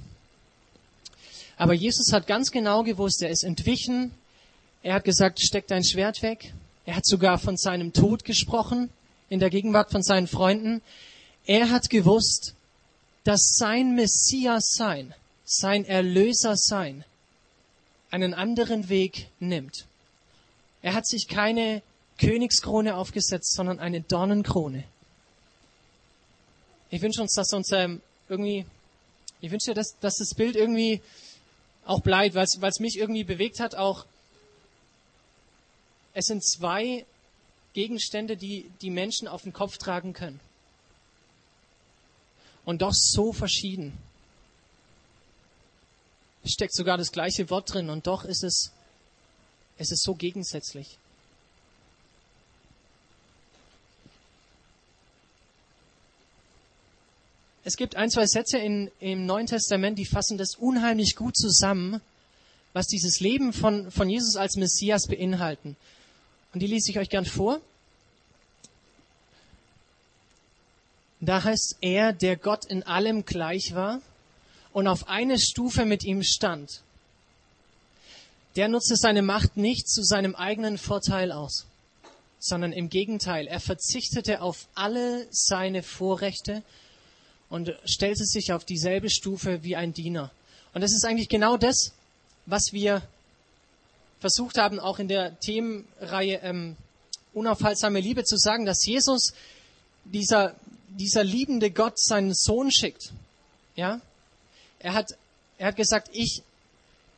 Aber 1.56 1.74
Jesus 1.74 2.12
hat 2.12 2.28
ganz 2.28 2.52
genau 2.52 2.84
gewusst, 2.84 3.22
er 3.22 3.30
ist 3.30 3.46
entwichen. 3.46 4.12
Er 4.84 4.96
hat 4.96 5.06
gesagt, 5.06 5.40
steck 5.40 5.68
dein 5.68 5.86
Schwert 5.86 6.22
weg. 6.22 6.54
Er 6.86 6.98
hat 6.98 7.06
sogar 7.06 7.38
von 7.38 7.56
seinem 7.56 7.94
Tod 7.94 8.26
gesprochen 8.26 8.90
in 9.30 9.40
der 9.40 9.50
Gegenwart 9.50 9.90
von 9.90 10.04
seinen 10.04 10.28
Freunden. 10.28 10.82
Er 11.46 11.70
hat 11.70 11.90
gewusst, 11.90 12.56
dass 13.24 13.56
sein 13.56 13.96
Messias 13.96 14.74
sein, 14.76 15.14
sein 15.46 15.86
Erlöser 15.86 16.58
sein, 16.58 17.06
einen 18.12 18.34
anderen 18.34 18.90
Weg 18.90 19.30
nimmt. 19.40 19.86
Er 20.82 20.94
hat 20.94 21.08
sich 21.08 21.30
keine 21.30 21.82
Königskrone 22.18 22.98
aufgesetzt, 22.98 23.54
sondern 23.54 23.80
eine 23.80 24.02
Dornenkrone. 24.02 24.84
Ich 26.92 27.02
wünsche 27.02 27.22
uns, 27.22 27.34
dass 27.34 27.54
uns 27.54 27.72
ähm, 27.72 28.02
irgendwie, 28.28 28.66
ich 29.42 29.52
wünsche, 29.52 29.74
dass, 29.74 29.98
dass 30.00 30.18
das 30.18 30.34
Bild 30.34 30.56
irgendwie 30.56 31.02
auch 31.86 32.02
bleibt, 32.02 32.36
weil 32.36 32.46
es 32.46 32.80
mich 32.80 32.98
irgendwie 32.98 33.24
bewegt 33.24 33.60
hat, 33.60 33.76
auch 33.76 34.06
es 36.14 36.26
sind 36.26 36.44
zwei 36.44 37.06
Gegenstände, 37.74 38.36
die 38.36 38.70
die 38.82 38.90
Menschen 38.90 39.28
auf 39.28 39.44
den 39.44 39.54
Kopf 39.54 39.78
tragen 39.78 40.14
können 40.14 40.40
und 42.66 42.82
doch 42.82 42.94
so 42.94 43.34
verschieden. 43.34 43.98
Es 46.44 46.52
steckt 46.52 46.74
sogar 46.74 46.98
das 46.98 47.12
gleiche 47.12 47.50
Wort 47.50 47.74
drin 47.74 47.90
und 47.90 48.08
doch 48.08 48.24
ist 48.26 48.44
es, 48.44 48.72
es 49.78 49.92
ist 49.92 50.04
so 50.04 50.16
gegensätzlich. 50.16 50.98
Es 57.70 57.78
gibt 57.78 57.96
ein, 57.96 58.10
zwei 58.10 58.26
Sätze 58.26 58.58
in, 58.58 58.90
im 59.00 59.28
Neuen 59.28 59.46
Testament, 59.46 60.00
die 60.00 60.08
fassen 60.08 60.40
das 60.40 60.56
unheimlich 60.56 61.16
gut 61.16 61.38
zusammen, 61.38 62.02
was 62.74 62.88
dieses 62.88 63.20
Leben 63.20 63.54
von, 63.54 63.92
von 63.92 64.10
Jesus 64.10 64.38
als 64.38 64.56
Messias 64.56 65.06
beinhalten. 65.06 65.78
Und 66.52 66.62
die 66.62 66.66
lese 66.66 66.90
ich 66.90 66.98
euch 66.98 67.12
gern 67.12 67.26
vor. 67.26 67.62
Da 71.20 71.44
heißt 71.44 71.78
er, 71.82 72.12
der 72.12 72.38
Gott 72.38 72.66
in 72.66 72.82
allem 72.82 73.24
gleich 73.24 73.76
war 73.76 74.02
und 74.74 74.88
auf 74.88 75.08
eine 75.08 75.38
Stufe 75.38 75.86
mit 75.86 76.04
ihm 76.04 76.24
stand. 76.24 76.82
Der 78.56 78.68
nutzte 78.68 78.96
seine 78.96 79.22
Macht 79.22 79.58
nicht 79.58 79.88
zu 79.88 80.02
seinem 80.04 80.34
eigenen 80.34 80.80
Vorteil 80.80 81.32
aus, 81.32 81.68
sondern 82.40 82.72
im 82.72 82.90
Gegenteil, 82.90 83.46
er 83.46 83.60
verzichtete 83.60 84.42
auf 84.42 84.68
alle 84.74 85.28
seine 85.30 85.84
Vorrechte 85.84 86.64
und 87.50 87.74
stellte 87.86 88.26
sich 88.26 88.54
auf 88.54 88.66
dieselbe 88.66 89.10
Stufe 89.10 89.64
wie 89.64 89.76
ein 89.76 89.94
Diener. 89.94 90.32
Und 90.74 90.82
das 90.82 90.92
ist 90.92 91.06
eigentlich 91.06 91.30
genau 91.30 91.58
das, 91.58 91.94
was 92.46 92.72
wir 92.72 93.02
versucht 94.20 94.58
haben, 94.58 94.80
auch 94.80 95.00
in 95.00 95.08
der 95.08 95.40
Themenreihe 95.40 96.40
ähm, 96.44 96.76
Unaufhaltsame 97.34 98.00
Liebe 98.00 98.24
zu 98.24 98.38
sagen, 98.38 98.66
dass 98.66 98.86
Jesus 98.86 99.34
dieser 100.04 100.56
dieser 100.90 101.24
liebende 101.24 101.72
Gott 101.72 102.00
seinen 102.00 102.34
Sohn 102.34 102.72
schickt, 102.72 103.12
ja, 103.76 104.02
er 104.80 104.94
hat, 104.94 105.12
er 105.58 105.68
hat 105.68 105.76
gesagt, 105.76 106.10
ich, 106.14 106.42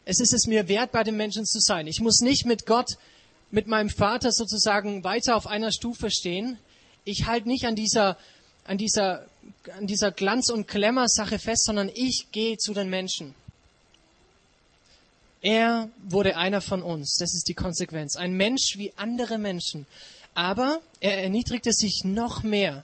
es 0.06 0.20
ist 0.20 0.34
es 0.34 0.48
mir 0.48 0.68
wert, 0.68 0.92
bei 0.92 1.04
den 1.04 1.16
Menschen 1.16 1.46
zu 1.46 1.60
sein. 1.60 1.88
Ich 1.88 2.00
muss 2.00 2.22
nicht 2.22 2.46
mit 2.46 2.66
Gott, 2.66 2.98
mit 3.52 3.68
meinem 3.68 3.90
Vater 3.90 4.32
sozusagen 4.32 5.04
weiter 5.04 5.36
auf 5.36 5.48
einer 5.48 5.72
Stufe 5.72 6.10
stehen. 6.10 6.58
Ich 7.04 7.26
halte 7.28 7.48
nicht 7.48 7.66
an 7.66 7.76
dieser, 7.76 8.18
an 8.66 8.78
dieser, 8.78 9.28
an 9.78 9.88
dieser 9.88 10.12
Glanz- 10.12 10.50
und 10.50 10.68
Klemmer-Sache 10.68 11.40
fest, 11.40 11.66
sondern 11.66 11.90
ich 11.94 12.28
gehe 12.32 12.58
zu 12.58 12.74
den 12.74 12.90
Menschen. 12.90 13.36
Er 15.42 15.90
wurde 16.04 16.38
einer 16.38 16.62
von 16.62 16.84
uns. 16.84 17.16
Das 17.20 17.34
ist 17.34 17.48
die 17.48 17.54
Konsequenz. 17.54 18.16
Ein 18.16 18.34
Mensch 18.34 18.76
wie 18.78 18.94
andere 18.96 19.38
Menschen. 19.38 19.88
Aber 20.34 20.80
er 21.00 21.22
erniedrigte 21.24 21.74
sich 21.74 22.04
noch 22.04 22.44
mehr. 22.44 22.84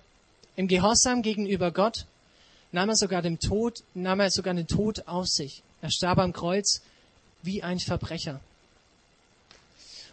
Im 0.56 0.68
Gehorsam 0.68 1.22
gegenüber 1.22 1.72
Gott 1.72 2.06
nahm 2.72 2.90
er 2.90 2.96
sogar 2.96 3.22
den 3.22 3.40
Tod, 3.40 3.84
nahm 3.94 4.20
er 4.20 4.32
sogar 4.32 4.54
den 4.54 4.68
Tod 4.68 5.08
auf 5.08 5.28
sich. 5.28 5.62
Er 5.82 5.92
starb 5.92 6.18
am 6.18 6.34
Kreuz 6.34 6.82
wie 7.44 7.62
ein 7.62 7.80
Verbrecher. 7.80 8.40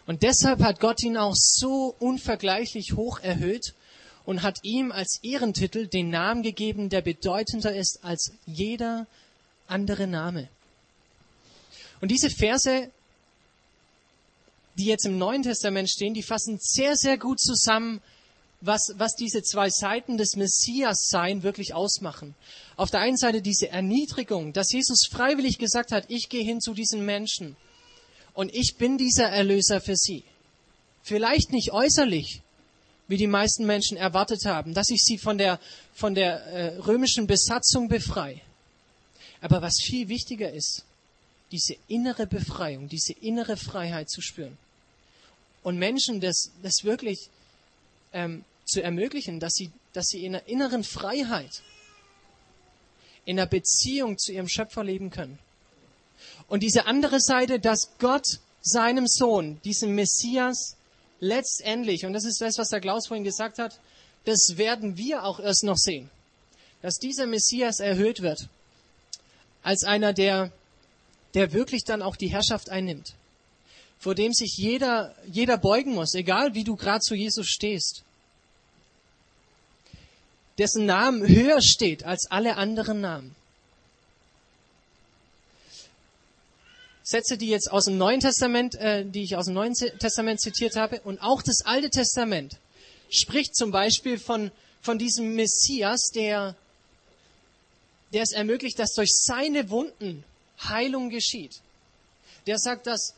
Und 0.05 0.21
deshalb 0.21 0.61
hat 0.61 0.79
Gott 0.79 1.01
ihn 1.03 1.17
auch 1.17 1.33
so 1.35 1.95
unvergleichlich 1.99 2.93
hoch 2.93 3.19
erhöht 3.19 3.73
und 4.25 4.41
hat 4.41 4.59
ihm 4.63 4.91
als 4.91 5.19
Ehrentitel 5.23 5.87
den 5.87 6.09
Namen 6.09 6.43
gegeben, 6.43 6.89
der 6.89 7.01
bedeutender 7.01 7.75
ist 7.75 7.99
als 8.03 8.31
jeder 8.45 9.07
andere 9.67 10.07
Name. 10.07 10.49
Und 12.01 12.09
diese 12.09 12.29
Verse, 12.29 12.89
die 14.77 14.85
jetzt 14.85 15.05
im 15.05 15.17
Neuen 15.17 15.43
Testament 15.43 15.89
stehen, 15.89 16.13
die 16.13 16.23
fassen 16.23 16.57
sehr, 16.59 16.95
sehr 16.95 17.17
gut 17.17 17.39
zusammen, 17.39 18.01
was, 18.61 18.93
was 18.97 19.15
diese 19.15 19.43
zwei 19.43 19.69
Seiten 19.69 20.17
des 20.17 20.35
Messias-Sein 20.35 21.43
wirklich 21.43 21.73
ausmachen. 21.73 22.35
Auf 22.77 22.89
der 22.89 23.01
einen 23.01 23.17
Seite 23.17 23.41
diese 23.41 23.69
Erniedrigung, 23.69 24.53
dass 24.53 24.71
Jesus 24.71 25.07
freiwillig 25.09 25.57
gesagt 25.57 25.91
hat, 25.91 26.05
ich 26.09 26.29
gehe 26.29 26.43
hin 26.43 26.61
zu 26.61 26.73
diesen 26.73 27.05
Menschen 27.05 27.55
und 28.33 28.53
ich 28.53 28.75
bin 28.77 28.97
dieser 28.97 29.29
Erlöser 29.29 29.81
für 29.81 29.95
sie. 29.95 30.23
Vielleicht 31.03 31.51
nicht 31.51 31.71
äußerlich, 31.71 32.41
wie 33.07 33.17
die 33.17 33.27
meisten 33.27 33.65
Menschen 33.65 33.97
erwartet 33.97 34.45
haben, 34.45 34.73
dass 34.73 34.89
ich 34.89 35.03
sie 35.03 35.17
von 35.17 35.37
der, 35.37 35.59
von 35.93 36.15
der 36.15 36.45
äh, 36.45 36.77
römischen 36.77 37.27
Besatzung 37.27 37.87
befreie. 37.87 38.41
Aber 39.41 39.61
was 39.61 39.75
viel 39.83 40.07
wichtiger 40.09 40.51
ist, 40.51 40.85
diese 41.51 41.75
innere 41.87 42.25
Befreiung, 42.25 42.89
diese 42.89 43.13
innere 43.13 43.57
Freiheit 43.57 44.09
zu 44.09 44.21
spüren. 44.21 44.57
Und 45.61 45.77
Menschen 45.77 46.19
das, 46.19 46.51
das 46.63 46.83
wirklich 46.83 47.29
ähm, 48.13 48.43
zu 48.65 48.81
ermöglichen, 48.81 49.39
dass 49.39 49.53
sie, 49.53 49.71
dass 49.93 50.05
sie 50.07 50.25
in 50.25 50.35
einer 50.35 50.47
inneren 50.47 50.83
Freiheit, 50.83 51.61
in 53.25 53.39
einer 53.39 53.47
Beziehung 53.47 54.17
zu 54.17 54.31
ihrem 54.31 54.47
Schöpfer 54.47 54.83
leben 54.83 55.11
können. 55.11 55.37
Und 56.47 56.63
diese 56.63 56.85
andere 56.85 57.19
Seite, 57.19 57.59
dass 57.59 57.97
Gott 57.99 58.39
seinem 58.61 59.07
Sohn, 59.07 59.59
diesem 59.63 59.93
Messias, 59.95 60.75
letztendlich, 61.19 62.05
und 62.05 62.13
das 62.13 62.25
ist 62.25 62.41
das, 62.41 62.57
was 62.57 62.69
der 62.69 62.81
Klaus 62.81 63.07
vorhin 63.07 63.23
gesagt 63.23 63.59
hat, 63.59 63.79
das 64.25 64.57
werden 64.57 64.97
wir 64.97 65.23
auch 65.23 65.39
erst 65.39 65.63
noch 65.63 65.77
sehen, 65.77 66.09
dass 66.81 66.95
dieser 66.95 67.27
Messias 67.27 67.79
erhöht 67.79 68.21
wird 68.21 68.49
als 69.63 69.83
einer, 69.83 70.13
der, 70.13 70.51
der 71.33 71.53
wirklich 71.53 71.83
dann 71.83 72.01
auch 72.01 72.15
die 72.15 72.27
Herrschaft 72.27 72.69
einnimmt, 72.69 73.15
vor 73.99 74.15
dem 74.15 74.33
sich 74.33 74.55
jeder, 74.57 75.15
jeder 75.27 75.57
beugen 75.57 75.93
muss, 75.93 76.13
egal 76.13 76.53
wie 76.53 76.63
du 76.63 76.75
gerade 76.75 77.01
zu 77.01 77.15
Jesus 77.15 77.47
stehst, 77.47 78.03
dessen 80.57 80.85
Namen 80.85 81.27
höher 81.27 81.61
steht 81.61 82.03
als 82.05 82.29
alle 82.29 82.57
anderen 82.57 83.01
Namen. 83.01 83.35
Sätze, 87.07 87.37
die 87.37 87.49
jetzt 87.49 87.71
aus 87.71 87.85
dem 87.85 87.99
Neuen 87.99 88.19
Testament, 88.19 88.73
äh, 88.75 89.05
die 89.05 89.23
ich 89.23 89.35
aus 89.37 89.45
dem 89.45 89.53
Neuen 89.53 89.73
Testament 89.73 90.41
zitiert 90.41 90.75
habe, 90.75 90.99
und 91.01 91.21
auch 91.21 91.43
das 91.43 91.61
Alte 91.63 91.91
Testament 91.91 92.57
spricht 93.11 93.55
zum 93.55 93.69
Beispiel 93.69 94.17
von, 94.17 94.51
von 94.81 94.97
diesem 94.97 95.35
Messias, 95.35 96.09
der, 96.15 96.55
der 98.11 98.23
es 98.23 98.31
ermöglicht, 98.31 98.79
dass 98.79 98.93
durch 98.93 99.11
seine 99.13 99.69
Wunden 99.69 100.23
Heilung 100.63 101.11
geschieht. 101.11 101.61
Der 102.47 102.57
sagt, 102.57 102.87
dass, 102.87 103.13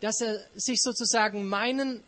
dass 0.00 0.20
er 0.20 0.44
sich 0.54 0.82
sozusagen 0.82 1.48
meinen 1.48 2.04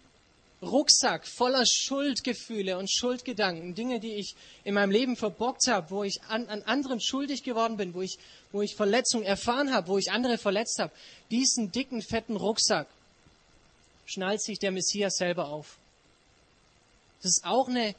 Rucksack 0.65 1.27
voller 1.27 1.65
Schuldgefühle 1.67 2.79
und 2.79 2.91
Schuldgedanken, 2.91 3.75
Dinge, 3.75 4.01
die 4.01 4.15
ich 4.15 4.35
in 4.65 4.75
meinem 4.75 4.91
Leben 4.91 5.17
verbockt 5.17 5.67
habe, 5.69 5.91
wo 5.91 6.05
ich 6.05 6.21
an, 6.29 6.49
an 6.49 6.63
anderen 6.63 7.01
schuldig 7.01 7.43
geworden 7.43 7.77
bin, 7.77 7.95
wo 7.95 8.03
ich, 8.03 8.19
wo 8.53 8.63
ich 8.63 8.75
Verletzungen 8.75 9.25
erfahren 9.25 9.73
habe, 9.73 9.89
wo 9.89 9.99
ich 9.99 10.11
andere 10.11 10.39
verletzt 10.39 10.79
habe, 10.79 10.93
diesen 11.31 11.73
dicken, 11.73 12.03
fetten 12.03 12.37
Rucksack 12.37 12.87
schnallt 14.07 14.43
sich 14.43 14.59
der 14.59 14.71
Messias 14.71 15.17
selber 15.17 15.49
auf. 15.49 15.79
Das 17.23 17.39
ist 17.39 17.45
auch 17.45 17.69
eine, 17.69 17.95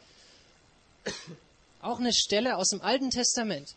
auch 1.81 1.99
eine 1.99 2.13
Stelle 2.13 2.57
aus 2.57 2.69
dem 2.69 2.81
Alten 2.81 3.09
Testament, 3.09 3.73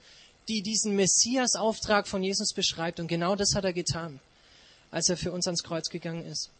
die 0.49 0.63
diesen 0.63 0.95
Messias-Auftrag 0.95 2.07
von 2.07 2.23
Jesus 2.23 2.53
beschreibt. 2.53 3.01
Und 3.01 3.09
genau 3.09 3.35
das 3.35 3.55
hat 3.55 3.65
er 3.65 3.73
getan, 3.73 4.21
als 4.91 5.09
er 5.09 5.17
für 5.17 5.33
uns 5.33 5.47
ans 5.47 5.63
Kreuz 5.63 5.89
gegangen 5.89 6.25
ist. 6.25 6.51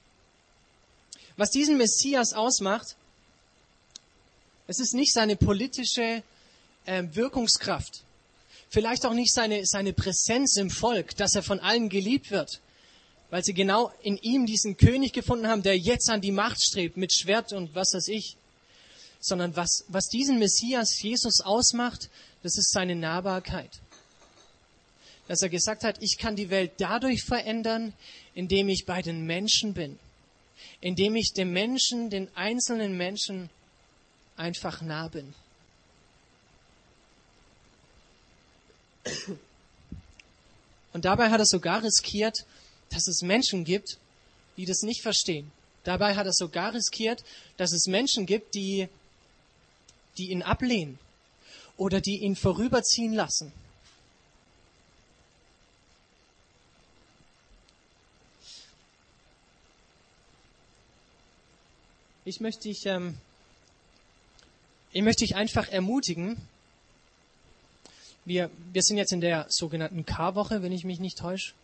Was 1.39 1.51
diesen 1.51 1.79
Messias 1.79 2.33
ausmacht, 2.33 2.97
es 4.67 4.81
ist 4.81 4.93
nicht 4.93 5.15
seine 5.15 5.37
politische 5.37 6.25
äh, 6.85 7.05
Wirkungskraft, 7.13 8.03
vielleicht 8.69 9.07
auch 9.07 9.15
nicht 9.15 9.33
seine, 9.33 9.65
seine 9.65 9.93
Präsenz 9.93 10.57
im 10.57 10.69
Volk, 10.69 11.17
dass 11.17 11.37
er 11.37 11.45
von 11.45 11.61
allen 11.61 11.91
geliebt 11.91 12.33
wird, 12.33 12.61
weil 13.31 13.45
sie 13.45 13.55
genau 13.55 13.93
in 14.03 14.17
ihm 14.17 14.47
diesen 14.47 14.77
König 14.77 15.13
gefunden 15.13 15.47
haben, 15.47 15.63
der 15.63 15.79
jetzt 15.79 16.11
an 16.11 16.21
die 16.21 16.33
Macht 16.33 16.61
strebt 16.61 16.97
mit 16.97 17.15
Schwert 17.15 17.53
und 17.53 17.73
was 17.73 17.95
weiß 17.95 18.09
ich, 18.09 18.37
sondern 19.21 19.55
was, 19.55 19.85
was 19.87 20.09
diesen 20.09 20.41
Messias 20.41 21.01
Jesus 21.01 21.41
ausmacht, 21.41 22.11
das 22.43 22.59
ist 22.59 22.73
seine 22.73 22.97
Nahbarkeit. 22.97 23.71
Dass 25.29 25.43
er 25.43 25.51
gesagt 25.51 25.85
hat, 25.85 26.03
ich 26.03 26.19
kann 26.19 26.35
die 26.35 26.51
Welt 26.51 26.73
dadurch 26.79 27.23
verändern, 27.23 27.93
indem 28.35 28.69
ich 28.69 28.87
bei 28.87 29.03
den 29.03 29.25
Menschen 29.25 29.73
bin 29.73 30.01
indem 30.81 31.17
ich 31.17 31.33
dem 31.33 31.53
Menschen, 31.53 32.11
den 32.11 32.35
einzelnen 32.37 32.97
Menschen 32.97 33.51
einfach 34.37 34.81
nah 34.83 35.09
bin. 35.09 35.35
Und 40.93 41.05
dabei 41.05 41.31
hat 41.31 41.41
er 41.41 41.47
sogar 41.47 41.83
riskiert, 41.83 42.45
dass 42.91 43.07
es 43.09 43.23
Menschen 43.23 43.65
gibt, 43.65 43.99
die 44.57 44.65
das 44.65 44.83
nicht 44.83 45.03
verstehen. 45.03 45.51
Dabei 45.85 46.17
hat 46.17 46.27
er 46.27 46.33
sogar 46.33 46.75
riskiert, 46.75 47.25
dass 47.57 47.73
es 47.73 47.87
Menschen 47.87 48.27
gibt, 48.27 48.55
die, 48.55 48.89
die 50.19 50.31
ihn 50.31 50.43
ablehnen 50.43 50.99
oder 51.77 52.01
die 52.01 52.19
ihn 52.19 52.37
vorüberziehen 52.37 53.13
lassen. 53.13 53.53
Ich 62.29 62.41
möchte 62.41 62.65
dich, 62.65 62.85
ähm, 62.85 63.17
ich 64.93 65.03
möchte 65.03 65.25
dich 65.25 65.35
einfach 65.35 65.67
ermutigen. 65.69 66.37
Wir, 68.27 68.51
wir 68.71 68.83
sind 68.83 68.99
jetzt 68.99 69.15
in 69.15 69.23
der 69.23 69.47
sogenannten 69.49 70.05
Karwoche, 70.05 70.63
wenn 70.63 70.71
ich 70.71 70.85
mich 70.85 71.01
nicht 71.01 71.17
täusche. 71.17 71.55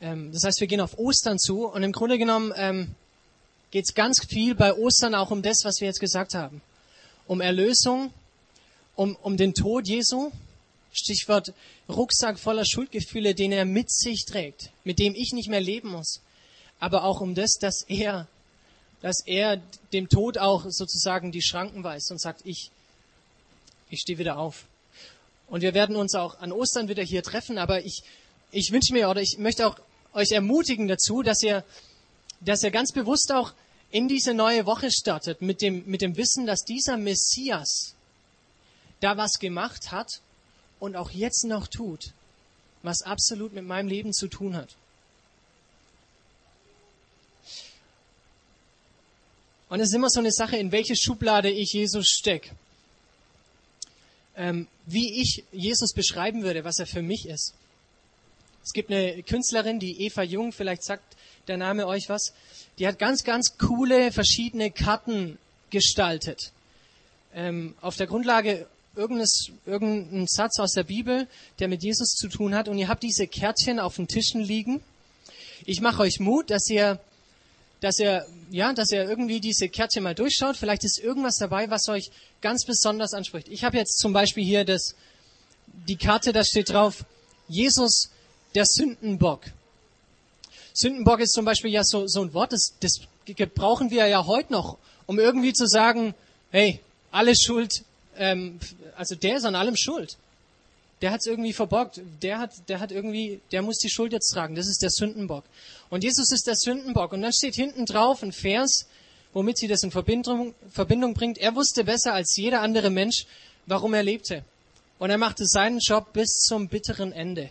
Ähm, 0.00 0.32
das 0.32 0.44
heißt, 0.44 0.60
wir 0.60 0.66
gehen 0.66 0.80
auf 0.80 0.98
Ostern 0.98 1.38
zu 1.38 1.66
und 1.66 1.82
im 1.82 1.92
Grunde 1.92 2.16
genommen 2.16 2.54
ähm, 2.56 2.94
geht 3.70 3.84
es 3.84 3.94
ganz 3.94 4.24
viel 4.26 4.54
bei 4.54 4.72
Ostern 4.72 5.14
auch 5.14 5.30
um 5.30 5.42
das, 5.42 5.58
was 5.64 5.80
wir 5.80 5.88
jetzt 5.88 6.00
gesagt 6.00 6.32
haben. 6.32 6.62
Um 7.26 7.42
Erlösung, 7.42 8.14
um, 8.96 9.14
um 9.16 9.36
den 9.36 9.52
Tod 9.52 9.86
Jesu, 9.86 10.32
Stichwort 10.90 11.52
Rucksack 11.90 12.38
voller 12.38 12.64
Schuldgefühle, 12.64 13.34
den 13.34 13.52
er 13.52 13.66
mit 13.66 13.90
sich 13.90 14.24
trägt, 14.24 14.70
mit 14.84 14.98
dem 14.98 15.14
ich 15.14 15.32
nicht 15.34 15.50
mehr 15.50 15.60
leben 15.60 15.90
muss. 15.90 16.22
Aber 16.80 17.04
auch 17.04 17.20
um 17.20 17.34
das, 17.34 17.58
dass 17.60 17.84
er 17.88 18.26
dass 19.02 19.20
er 19.26 19.60
dem 19.92 20.08
Tod 20.08 20.38
auch 20.38 20.64
sozusagen 20.68 21.32
die 21.32 21.42
Schranken 21.42 21.84
weist 21.84 22.10
und 22.10 22.20
sagt, 22.20 22.42
ich, 22.44 22.70
ich 23.90 24.00
stehe 24.00 24.18
wieder 24.18 24.38
auf. 24.38 24.64
Und 25.48 25.60
wir 25.60 25.74
werden 25.74 25.96
uns 25.96 26.14
auch 26.14 26.38
an 26.40 26.52
Ostern 26.52 26.88
wieder 26.88 27.02
hier 27.02 27.22
treffen, 27.22 27.58
aber 27.58 27.84
ich, 27.84 28.02
ich 28.52 28.72
wünsche 28.72 28.94
mir 28.94 29.10
oder 29.10 29.20
ich 29.20 29.36
möchte 29.38 29.66
auch 29.66 29.76
euch 30.14 30.30
ermutigen 30.30 30.88
dazu, 30.88 31.22
dass 31.22 31.42
ihr, 31.42 31.64
dass 32.40 32.62
ihr 32.62 32.70
ganz 32.70 32.92
bewusst 32.92 33.32
auch 33.32 33.52
in 33.90 34.08
diese 34.08 34.34
neue 34.34 34.64
Woche 34.66 34.90
startet 34.90 35.42
mit 35.42 35.60
dem, 35.60 35.84
mit 35.86 36.00
dem 36.00 36.16
Wissen, 36.16 36.46
dass 36.46 36.64
dieser 36.64 36.96
Messias 36.96 37.94
da 39.00 39.16
was 39.16 39.38
gemacht 39.38 39.90
hat 39.90 40.20
und 40.78 40.96
auch 40.96 41.10
jetzt 41.10 41.44
noch 41.44 41.66
tut, 41.66 42.12
was 42.82 43.02
absolut 43.02 43.52
mit 43.52 43.64
meinem 43.64 43.88
Leben 43.88 44.12
zu 44.12 44.28
tun 44.28 44.56
hat. 44.56 44.76
Und 49.72 49.80
es 49.80 49.88
ist 49.88 49.94
immer 49.94 50.10
so 50.10 50.20
eine 50.20 50.32
Sache, 50.32 50.58
in 50.58 50.70
welche 50.70 50.94
Schublade 50.94 51.50
ich 51.50 51.72
Jesus 51.72 52.06
stecke. 52.06 52.50
Ähm, 54.36 54.68
wie 54.84 55.22
ich 55.22 55.44
Jesus 55.50 55.94
beschreiben 55.94 56.42
würde, 56.42 56.62
was 56.62 56.78
er 56.78 56.84
für 56.86 57.00
mich 57.00 57.26
ist. 57.26 57.54
Es 58.62 58.74
gibt 58.74 58.90
eine 58.90 59.22
Künstlerin, 59.22 59.78
die 59.78 60.04
Eva 60.04 60.24
Jung, 60.24 60.52
vielleicht 60.52 60.84
sagt 60.84 61.16
der 61.48 61.56
Name 61.56 61.86
euch 61.86 62.10
was, 62.10 62.34
die 62.78 62.86
hat 62.86 62.98
ganz, 62.98 63.24
ganz 63.24 63.56
coole 63.56 64.12
verschiedene 64.12 64.70
Karten 64.70 65.38
gestaltet. 65.70 66.52
Ähm, 67.34 67.74
auf 67.80 67.96
der 67.96 68.08
Grundlage 68.08 68.66
irgendeines, 68.94 69.52
irgendein 69.64 70.26
Satz 70.26 70.58
aus 70.58 70.72
der 70.72 70.84
Bibel, 70.84 71.26
der 71.60 71.68
mit 71.68 71.82
Jesus 71.82 72.10
zu 72.10 72.28
tun 72.28 72.54
hat. 72.54 72.68
Und 72.68 72.76
ihr 72.76 72.88
habt 72.88 73.02
diese 73.02 73.26
Kärtchen 73.26 73.80
auf 73.80 73.96
den 73.96 74.06
Tischen 74.06 74.42
liegen. 74.42 74.82
Ich 75.64 75.80
mache 75.80 76.02
euch 76.02 76.20
Mut, 76.20 76.50
dass 76.50 76.68
ihr 76.68 77.00
dass 77.82 77.98
er, 77.98 78.26
ja, 78.50 78.72
dass 78.72 78.92
er 78.92 79.08
irgendwie 79.08 79.40
diese 79.40 79.68
Kärtchen 79.68 80.04
mal 80.04 80.14
durchschaut. 80.14 80.56
Vielleicht 80.56 80.84
ist 80.84 80.98
irgendwas 80.98 81.34
dabei, 81.36 81.68
was 81.68 81.88
euch 81.88 82.10
ganz 82.40 82.64
besonders 82.64 83.12
anspricht. 83.12 83.48
Ich 83.48 83.64
habe 83.64 83.76
jetzt 83.76 83.98
zum 83.98 84.12
Beispiel 84.12 84.44
hier 84.44 84.64
das, 84.64 84.94
die 85.88 85.96
Karte, 85.96 86.32
da 86.32 86.44
steht 86.44 86.70
drauf, 86.70 87.04
Jesus, 87.48 88.10
der 88.54 88.66
Sündenbock. 88.66 89.42
Sündenbock 90.72 91.20
ist 91.20 91.32
zum 91.32 91.44
Beispiel 91.44 91.72
ja 91.72 91.82
so, 91.82 92.06
so 92.06 92.22
ein 92.22 92.32
Wort, 92.32 92.52
das, 92.52 92.74
das 92.78 93.00
gebrauchen 93.26 93.90
wir 93.90 94.06
ja 94.06 94.26
heute 94.26 94.52
noch, 94.52 94.78
um 95.06 95.18
irgendwie 95.18 95.52
zu 95.52 95.66
sagen, 95.66 96.14
hey, 96.52 96.78
alle 97.10 97.34
Schuld, 97.34 97.82
ähm, 98.16 98.60
also 98.96 99.16
der 99.16 99.38
ist 99.38 99.44
an 99.44 99.56
allem 99.56 99.76
schuld. 99.76 100.16
Der 101.02 101.10
hat 101.10 101.20
es 101.20 101.26
irgendwie 101.26 101.52
verbockt. 101.52 102.00
Der 102.22 102.38
hat, 102.38 102.68
der 102.68 102.78
hat 102.80 102.92
irgendwie, 102.92 103.40
der 103.50 103.60
muss 103.60 103.78
die 103.78 103.90
Schuld 103.90 104.12
jetzt 104.12 104.30
tragen. 104.32 104.54
Das 104.54 104.68
ist 104.68 104.82
der 104.82 104.90
Sündenbock. 104.90 105.44
Und 105.90 106.04
Jesus 106.04 106.30
ist 106.30 106.46
der 106.46 106.54
Sündenbock. 106.54 107.12
Und 107.12 107.22
dann 107.22 107.32
steht 107.32 107.56
hinten 107.56 107.84
drauf 107.84 108.22
ein 108.22 108.32
Vers, 108.32 108.86
womit 109.32 109.58
sie 109.58 109.66
das 109.66 109.82
in 109.82 109.90
Verbindung, 109.90 110.54
Verbindung 110.70 111.12
bringt. 111.12 111.38
Er 111.38 111.56
wusste 111.56 111.82
besser 111.84 112.14
als 112.14 112.36
jeder 112.36 112.62
andere 112.62 112.88
Mensch, 112.88 113.26
warum 113.66 113.94
er 113.94 114.04
lebte. 114.04 114.44
Und 115.00 115.10
er 115.10 115.18
machte 115.18 115.44
seinen 115.44 115.80
Job 115.80 116.12
bis 116.12 116.38
zum 116.46 116.68
bitteren 116.68 117.12
Ende. 117.12 117.50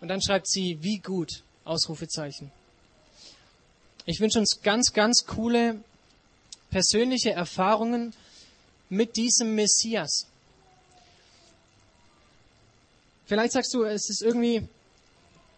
Und 0.00 0.08
dann 0.08 0.22
schreibt 0.22 0.48
sie, 0.48 0.78
wie 0.80 0.98
gut, 0.98 1.42
Ausrufezeichen. 1.64 2.50
Ich 4.06 4.20
wünsche 4.20 4.38
uns 4.38 4.60
ganz, 4.62 4.92
ganz 4.92 5.24
coole 5.26 5.80
persönliche 6.70 7.32
Erfahrungen 7.32 8.14
mit 8.88 9.16
diesem 9.16 9.54
Messias. 9.54 10.26
Vielleicht 13.26 13.52
sagst 13.52 13.72
du, 13.72 13.84
es 13.84 14.10
ist 14.10 14.22
irgendwie 14.22 14.68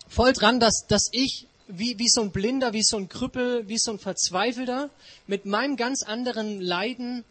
voll 0.08 0.32
dran, 0.32 0.60
dass, 0.60 0.86
dass 0.88 1.08
ich 1.12 1.46
wie, 1.68 1.98
wie 1.98 2.08
so 2.08 2.22
ein 2.22 2.30
Blinder, 2.30 2.72
wie 2.72 2.82
so 2.82 2.96
ein 2.96 3.08
Krüppel, 3.08 3.68
wie 3.68 3.78
so 3.78 3.90
ein 3.92 3.98
Verzweifelter 3.98 4.90
mit 5.26 5.46
meinem 5.46 5.76
ganz 5.76 6.02
anderen 6.02 6.60
Leiden 6.60 7.24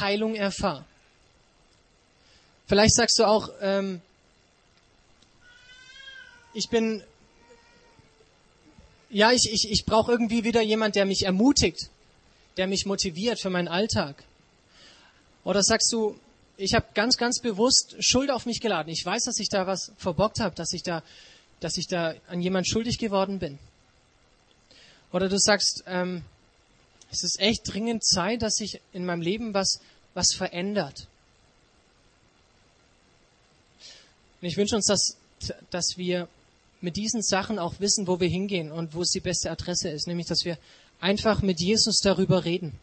Heilung 0.00 0.34
erfahre. 0.34 0.84
Vielleicht 2.66 2.94
sagst 2.94 3.18
du 3.18 3.24
auch, 3.24 3.50
ähm, 3.60 4.00
ich 6.54 6.68
bin, 6.70 7.02
ja, 9.10 9.30
ich, 9.32 9.50
ich, 9.52 9.70
ich 9.70 9.84
brauche 9.84 10.12
irgendwie 10.12 10.44
wieder 10.44 10.62
jemand, 10.62 10.96
der 10.96 11.04
mich 11.04 11.24
ermutigt, 11.24 11.90
der 12.56 12.66
mich 12.66 12.86
motiviert 12.86 13.40
für 13.40 13.50
meinen 13.50 13.68
Alltag. 13.68 14.24
Oder 15.44 15.62
sagst 15.62 15.92
du, 15.92 16.18
ich 16.62 16.74
habe 16.74 16.86
ganz, 16.94 17.16
ganz 17.16 17.40
bewusst 17.40 17.96
Schuld 17.98 18.30
auf 18.30 18.46
mich 18.46 18.60
geladen. 18.60 18.88
Ich 18.88 19.04
weiß, 19.04 19.24
dass 19.24 19.40
ich 19.40 19.48
da 19.48 19.66
was 19.66 19.90
verbockt 19.96 20.38
habe, 20.38 20.54
dass 20.54 20.72
ich 20.72 20.84
da, 20.84 21.02
dass 21.58 21.76
ich 21.76 21.88
da 21.88 22.14
an 22.28 22.40
jemand 22.40 22.68
schuldig 22.68 22.98
geworden 22.98 23.40
bin. 23.40 23.58
Oder 25.12 25.28
du 25.28 25.38
sagst, 25.38 25.82
ähm, 25.86 26.22
es 27.10 27.24
ist 27.24 27.40
echt 27.40 27.62
dringend 27.64 28.04
Zeit, 28.04 28.42
dass 28.42 28.54
sich 28.54 28.80
in 28.92 29.04
meinem 29.04 29.22
Leben 29.22 29.54
was, 29.54 29.80
was 30.14 30.34
verändert. 30.34 31.08
Und 34.40 34.46
ich 34.46 34.56
wünsche 34.56 34.76
uns, 34.76 34.86
dass, 34.86 35.16
dass 35.70 35.96
wir 35.96 36.28
mit 36.80 36.96
diesen 36.96 37.22
Sachen 37.22 37.58
auch 37.58 37.80
wissen, 37.80 38.06
wo 38.06 38.20
wir 38.20 38.28
hingehen 38.28 38.70
und 38.70 38.94
wo 38.94 39.02
es 39.02 39.10
die 39.10 39.20
beste 39.20 39.50
Adresse 39.50 39.88
ist, 39.88 40.06
nämlich 40.06 40.28
dass 40.28 40.44
wir 40.44 40.58
einfach 41.00 41.42
mit 41.42 41.60
Jesus 41.60 41.98
darüber 41.98 42.44
reden. 42.44 42.78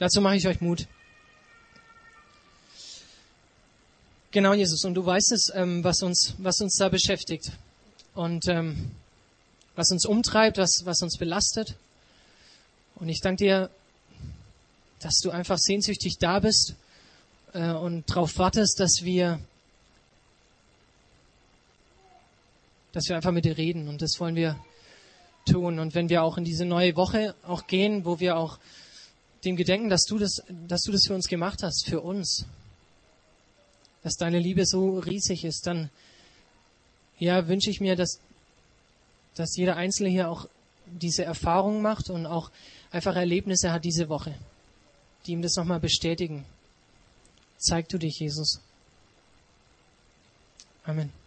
Dazu 0.00 0.22
mache 0.22 0.36
ich 0.36 0.48
euch 0.48 0.62
Mut. 0.62 0.86
Genau, 4.30 4.54
Jesus. 4.54 4.82
Und 4.86 4.94
du 4.94 5.04
weißt 5.04 5.30
es, 5.32 5.52
ähm, 5.54 5.84
was 5.84 6.02
uns, 6.02 6.36
was 6.38 6.58
uns 6.62 6.76
da 6.76 6.88
beschäftigt 6.88 7.52
und 8.14 8.48
ähm, 8.48 8.92
was 9.76 9.90
uns 9.90 10.06
umtreibt, 10.06 10.56
was, 10.56 10.86
was 10.86 11.02
uns 11.02 11.18
belastet. 11.18 11.76
Und 12.94 13.10
ich 13.10 13.20
danke 13.20 13.44
dir, 13.44 13.70
dass 15.00 15.18
du 15.18 15.32
einfach 15.32 15.58
sehnsüchtig 15.58 16.16
da 16.18 16.40
bist 16.40 16.76
äh, 17.52 17.72
und 17.72 18.08
darauf 18.08 18.38
wartest, 18.38 18.80
dass 18.80 19.02
wir, 19.02 19.38
dass 22.92 23.06
wir 23.10 23.16
einfach 23.16 23.32
mit 23.32 23.44
dir 23.44 23.58
reden. 23.58 23.86
Und 23.86 24.00
das 24.00 24.18
wollen 24.18 24.34
wir 24.34 24.58
tun. 25.44 25.78
Und 25.78 25.94
wenn 25.94 26.08
wir 26.08 26.22
auch 26.22 26.38
in 26.38 26.44
diese 26.44 26.64
neue 26.64 26.96
Woche 26.96 27.34
auch 27.46 27.66
gehen, 27.66 28.06
wo 28.06 28.18
wir 28.18 28.38
auch 28.38 28.58
dem 29.44 29.56
gedenken, 29.56 29.88
dass 29.88 30.04
du 30.04 30.18
das, 30.18 30.42
dass 30.68 30.82
du 30.82 30.92
das 30.92 31.06
für 31.06 31.14
uns 31.14 31.28
gemacht 31.28 31.62
hast, 31.62 31.86
für 31.86 32.00
uns, 32.00 32.44
dass 34.02 34.14
deine 34.14 34.38
Liebe 34.38 34.66
so 34.66 34.98
riesig 34.98 35.44
ist, 35.44 35.66
dann 35.66 35.90
ja, 37.18 37.48
wünsche 37.48 37.70
ich 37.70 37.80
mir, 37.80 37.96
dass, 37.96 38.18
dass 39.34 39.56
jeder 39.56 39.76
Einzelne 39.76 40.10
hier 40.10 40.30
auch 40.30 40.48
diese 40.86 41.24
Erfahrung 41.24 41.82
macht 41.82 42.10
und 42.10 42.26
auch 42.26 42.50
einfach 42.90 43.14
Erlebnisse 43.14 43.72
hat 43.72 43.84
diese 43.84 44.08
Woche, 44.08 44.34
die 45.26 45.32
ihm 45.32 45.42
das 45.42 45.56
nochmal 45.56 45.80
bestätigen. 45.80 46.44
Zeig 47.58 47.88
du 47.88 47.98
dich, 47.98 48.18
Jesus. 48.18 48.60
Amen. 50.84 51.19